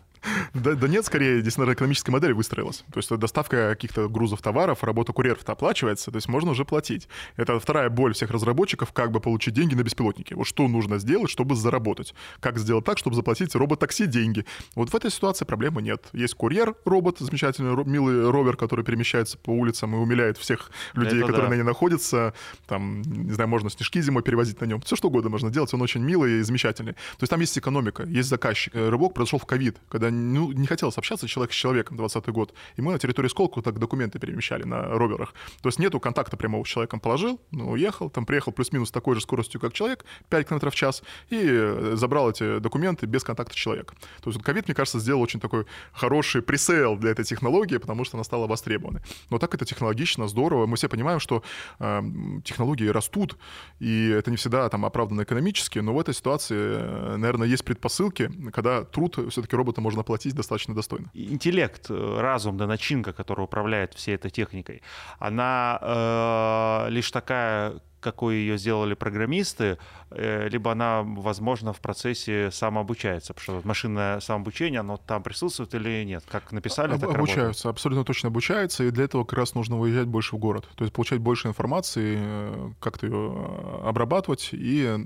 [0.55, 2.85] Да, нет, скорее, здесь, наверное, экономическая модель выстроилась.
[2.93, 7.09] То есть доставка каких-то грузов товаров, работа курьеров оплачивается, то есть можно уже платить.
[7.37, 10.35] Это вторая боль всех разработчиков, как бы получить деньги на беспилотники.
[10.35, 12.14] Вот что нужно сделать, чтобы заработать?
[12.41, 14.45] Как сделать так, чтобы заплатить робот-такси деньги?
[14.75, 16.07] Вот в этой ситуации проблемы нет.
[16.12, 21.27] Есть курьер, робот, замечательный, милый ровер, который перемещается по улицам и умиляет всех людей, Это
[21.27, 21.51] которые да.
[21.51, 22.35] на ней находятся.
[22.66, 24.81] Там, не знаю, можно снежки зимой перевозить на нем.
[24.81, 26.93] Все что угодно можно делать, он очень милый и замечательный.
[26.93, 28.75] То есть там есть экономика, есть заказчик.
[28.75, 32.55] Э, Рывок произошел в ковид, когда ну, не хотелось общаться человек с человеком, 20 год.
[32.77, 35.35] И мы на территории Сколково так документы перемещали на роверах.
[35.62, 37.01] То есть нету контакта прямого с человеком.
[37.01, 40.75] Положил, ну, уехал, там приехал плюс-минус с такой же скоростью, как человек, 5 км в
[40.75, 43.95] час, и э, забрал эти документы без контакта человека.
[44.23, 48.17] То есть ковид, мне кажется, сделал очень такой хороший пресейл для этой технологии, потому что
[48.17, 49.03] она стала востребованной.
[49.31, 50.67] Но так это технологично, здорово.
[50.67, 51.43] Мы все понимаем, что
[51.81, 52.03] э,
[52.45, 53.37] технологии растут,
[53.81, 58.31] и это не всегда там оправдано экономически, но в этой ситуации, э, наверное, есть предпосылки,
[58.53, 61.11] когда труд все-таки робота можно оплатить достаточно достойно.
[61.15, 64.83] Интеллект, э, разум, да начинка, которая управляет всей этой техникой,
[65.19, 69.79] она э, лишь такая, какой ее сделали программисты,
[70.11, 76.05] э, либо она, возможно, в процессе самообучается, потому что машинное самообучение, оно там присутствует или
[76.05, 76.23] нет?
[76.31, 77.19] Как написали, так работает.
[77.19, 80.69] обучаются, абсолютно точно обучаются, и для этого как раз нужно выезжать больше в город.
[80.75, 84.99] То есть получать больше информации, э, как-то ее э, обрабатывать и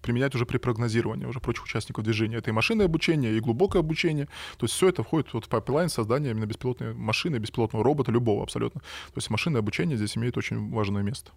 [0.00, 2.38] применять уже при прогнозировании уже прочих участников движения.
[2.38, 4.26] Это и машинное обучение, и глубокое обучение.
[4.56, 8.42] То есть все это входит вот в пайплайн создания именно беспилотной машины, беспилотного робота, любого
[8.42, 8.80] абсолютно.
[8.80, 11.32] То есть машинное обучение здесь имеет очень важное место.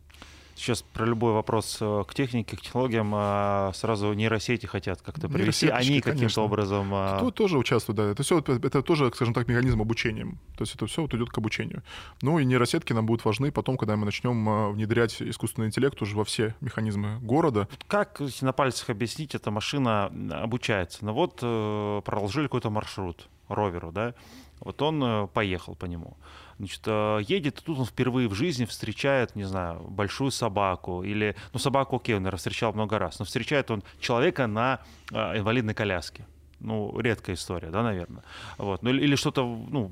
[0.55, 5.65] Сейчас про любой вопрос э, к технике, к технологиям э, сразу нейросети хотят как-то привести.
[5.65, 6.93] Нейросеточки, Они каким-то образом...
[6.93, 8.03] э, Кто тоже участвует, да.
[8.11, 10.25] Это все, это тоже, скажем так, механизм обучения.
[10.55, 11.83] То есть это все вот идет к обучению.
[12.21, 16.15] Ну и нейросетки нам будут важны потом, когда мы начнем а, внедрять искусственный интеллект уже
[16.15, 17.67] во все механизмы города.
[17.87, 21.03] Как на пальцах объяснить, эта машина обучается?
[21.05, 24.13] Ну вот э, проложили какой-то маршрут роверу, да,
[24.59, 26.15] вот он э, поехал по нему.
[26.59, 31.35] Значит, э, едет, и тут он впервые в жизни встречает, не знаю, большую собаку или,
[31.51, 34.81] ну, собаку, окей, он, наверное, встречал много раз, но встречает он человека на
[35.11, 36.25] э, инвалидной коляске.
[36.63, 38.23] Ну, редкая история, да, наверное.
[38.57, 38.81] Вот.
[38.83, 39.91] Ну, или, что-то ну,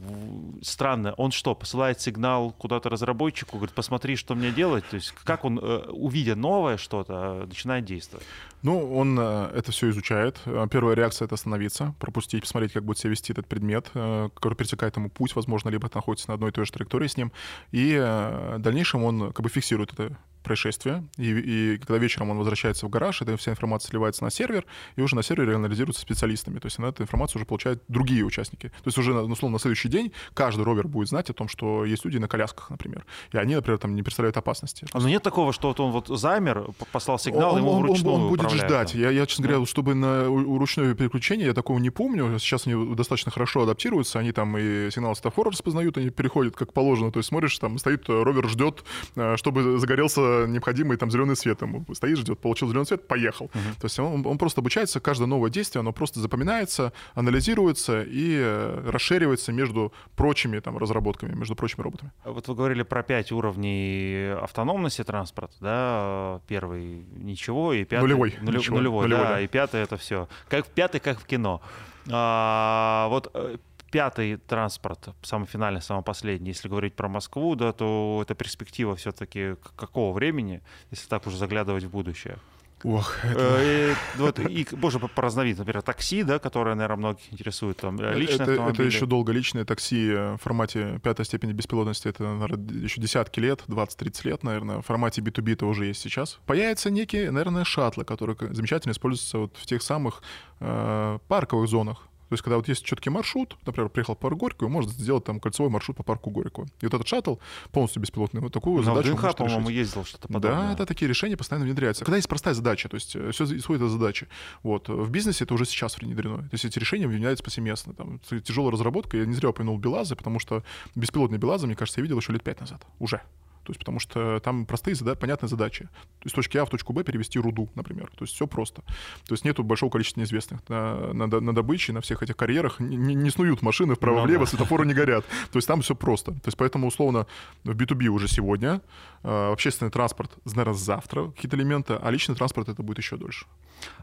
[0.62, 1.14] странное.
[1.14, 4.86] Он что, посылает сигнал куда-то разработчику, говорит, посмотри, что мне делать?
[4.90, 8.26] То есть как он, э, увидя новое что-то, э, начинает действовать?
[8.64, 10.40] Ну, он э, это все изучает.
[10.72, 15.10] Первая реакция— это остановиться, пропустить, посмотреть, как будет себя вести этот предмет, который пересекает ему
[15.10, 17.32] путь, возможно, либо находится на одной и той же траектории с ним.
[17.72, 22.86] И в дальнейшем он как бы фиксирует это происшествие, и, и когда вечером он возвращается
[22.86, 24.66] в гараж, эта вся информация сливается на сервер,
[24.96, 26.60] и уже на сервере анализируется специалистами.
[26.60, 28.68] То есть на эту информацию уже получают другие участники.
[28.70, 31.86] То есть уже, ну, условно, на следующий день каждый ровер будет знать о том, что
[31.86, 33.06] есть люди на колясках, например.
[33.32, 34.86] И они, например, там не представляют опасности.
[34.94, 38.16] А, Ну нет такого, что вот он вот замер, послал сигнал, он, ему он- вручную
[38.16, 38.94] он будет ждать.
[38.96, 42.38] Я, я, честно говоря, чтобы на у- ручное переключение, я такого не помню.
[42.40, 44.20] Сейчас они достаточно хорошо адаптируются.
[44.20, 47.12] Они там и сигнал светофора распознают, они переходят как положено.
[47.12, 48.84] То есть смотришь, там стоит э, ровер, ждет,
[49.16, 51.62] э, чтобы загорелся необходимый там зеленый свет.
[51.62, 53.50] Ему стоит, ждет, получил зеленый свет, поехал.
[53.80, 58.90] То есть он, он просто обучается, каждое новое действие, оно просто запоминается, анализируется и э,
[58.90, 62.12] расширивается между прочими там разработками, между прочими роботами.
[62.26, 68.04] Вот вы говорили про пять уровней автономности транспорта, да, первый ничего, и пятый...
[68.04, 69.42] Нулевой, нуле- ничего, нулевой, нулевой, да, да.
[69.42, 70.28] и пятый это все.
[70.50, 71.62] Как пятый, как в кино.
[72.10, 73.58] А, вот э,
[73.92, 79.56] пятый транспорт, самый финальный, самый последний, если говорить про Москву, да, то это перспектива все-таки
[79.76, 82.38] какого времени, если так уже заглядывать в будущее?
[82.84, 83.58] Ох, это...
[83.60, 87.78] Э, и вот, и, боже, по, по разновидностям, например, такси, да, которое, наверное, многих интересует,
[87.78, 89.32] там, э, личные это, это еще долго.
[89.32, 94.44] Личные такси э, в формате пятой степени беспилотности это, наверное, еще десятки лет, 20-30 лет,
[94.44, 94.78] наверное.
[94.82, 96.40] В формате B2B это уже есть сейчас.
[96.46, 100.24] Появятся некие, наверное, шаттлы, которые замечательно используются вот в тех самых
[100.60, 102.08] э, парковых зонах.
[102.32, 105.70] То есть, когда вот есть четкий маршрут, например, приехал парк Горького, может сделать там кольцевой
[105.70, 106.66] маршрут по парку Горького.
[106.80, 107.36] И вот этот шаттл
[107.74, 110.70] полностью беспилотный, вот такую Но задачу ДНХ, по-моему, ездил что-то подобное.
[110.70, 112.06] Да, да, такие решения постоянно внедряются.
[112.06, 114.30] Когда есть простая задача, то есть все исходит из задачи.
[114.64, 114.88] Вот.
[114.88, 116.38] В бизнесе это уже сейчас внедрено.
[116.38, 117.94] То есть эти решения внедряются повсеместно.
[117.96, 119.18] Там, тяжелая разработка.
[119.18, 120.64] Я не зря упомянул Белазы, потому что
[120.96, 122.82] беспилотные Белазы, мне кажется, я видел еще лет пять назад.
[123.00, 123.20] Уже.
[123.64, 125.84] То есть потому что там простые, зада- понятные задачи.
[126.20, 128.08] То есть с точки А в точку Б перевести руду, например.
[128.18, 128.82] То есть все просто.
[129.28, 130.68] То есть нету большого количества неизвестных.
[130.70, 134.46] На, на, на добыче, на всех этих карьерах не, не- не снуют машины Ну вправо-влево,
[134.46, 134.50] да.
[134.50, 135.26] светофоры не горят.
[135.52, 136.32] То есть там все просто.
[136.32, 137.28] То есть поэтому, условно,
[137.64, 138.82] в B2B уже сегодня,
[139.24, 143.46] э, общественный транспорт, наверное, завтра какие-то элементы, а личный транспорт это будет еще дольше.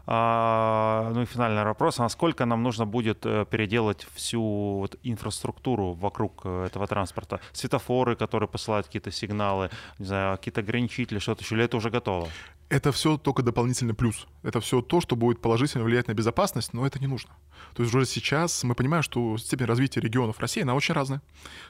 [0.07, 1.99] А, ну и финальный вопрос.
[2.01, 4.43] А насколько нам нужно будет э, переделать всю
[4.79, 7.41] вот инфраструктуру вокруг э, этого транспорта?
[7.53, 12.29] Светофоры, которые посылают какие-то сигналы, не знаю, какие-то ограничители, что-то еще, или это уже готово?
[12.69, 14.27] Это все только дополнительный плюс.
[14.43, 17.31] Это все то, что будет положительно влиять на безопасность, но это не нужно.
[17.75, 21.23] То есть уже сейчас мы понимаем, что степень развития регионов России, она очень разная.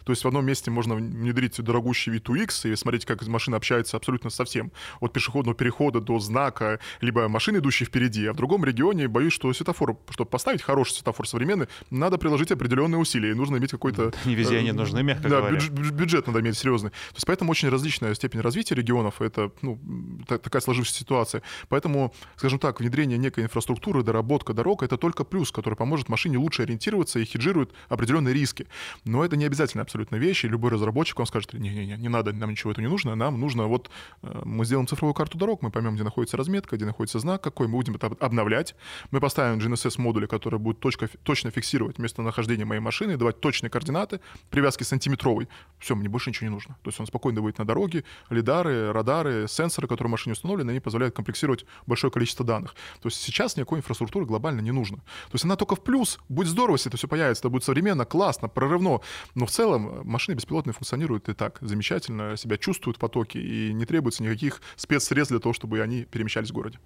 [0.05, 4.31] То есть в одном месте можно внедрить дорогущий V2X и смотреть, как машина общается абсолютно
[4.31, 4.73] со всем.
[5.01, 8.27] От пешеходного перехода до знака, либо машины, идущие впереди.
[8.27, 12.99] А в другом регионе, боюсь, что светофор, чтобы поставить хороший светофор современный, надо приложить определенные
[12.99, 13.31] усилия.
[13.31, 14.13] И нужно иметь какой-то...
[14.25, 15.55] Не везде они э, нужны, мягко да, говоря.
[15.55, 16.91] Бюджет, бюджет надо иметь серьезный.
[16.91, 19.23] То есть поэтому очень различная степень развития регионов.
[19.23, 19.79] Это ну,
[20.27, 21.43] такая сложившаяся сложившейся ситуации.
[21.69, 26.63] Поэтому, скажем так, внедрение некой инфраструктуры, доработка дорог— это только плюс, который поможет машине лучше
[26.63, 28.67] ориентироваться и хеджирует определенные риски.
[29.05, 30.47] Но это не обязательно абсолютно вещи.
[30.47, 33.91] Любой разработчик, он скажет, не-не-не, не надо, нам ничего этого не нужно, нам нужно вот
[34.23, 37.69] э, мы сделаем цифровую карту дорог, мы поймем, где находится разметка, где находится знак какой,
[37.69, 38.75] мы будем это обновлять,
[39.11, 44.21] мы поставим GNSS-модули, которые будут точка, точно фиксировать местонахождение моей машины, давать точные координаты,
[44.51, 45.49] привязки сантиметровой.
[45.79, 46.77] Все, мне больше ничего не нужно.
[46.83, 50.81] То есть он спокойно будет на дороге, лидары, радары, сенсоры, которые в машине установлены, они
[50.81, 52.75] позволяют комплексировать большое количество данных.
[53.03, 54.99] То есть сейчас никакой инфраструктуры глобально не нужно.
[54.99, 56.19] То есть она только в плюс.
[56.29, 59.01] Будет здорово, если это все появится, это будет современно, классно, прорывно.
[59.35, 63.85] Но в целом машины беспилотные функционируют и так замечательно, себя чувствуют в потоке, и не
[63.85, 66.79] требуется никаких спецсредств для того, чтобы они перемещались в городе.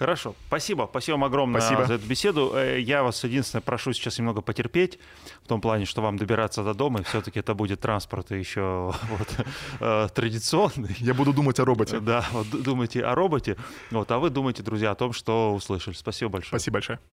[0.00, 1.84] Хорошо, спасибо, спасибо вам огромное спасибо.
[1.84, 2.52] за эту беседу.
[2.54, 4.98] Э, я вас единственное прошу сейчас немного потерпеть,
[5.44, 9.46] в том плане, что вам добираться до дома, и все-таки это будет транспорт еще вот,
[9.80, 10.96] э, традиционный.
[11.00, 12.00] Я буду думать о роботе.
[12.00, 13.58] Да, вот думайте о роботе,
[13.90, 15.94] вот, а вы думайте, друзья, о том, что услышали.
[15.94, 16.58] Спасибо большое.
[16.58, 17.00] Спасибо большое.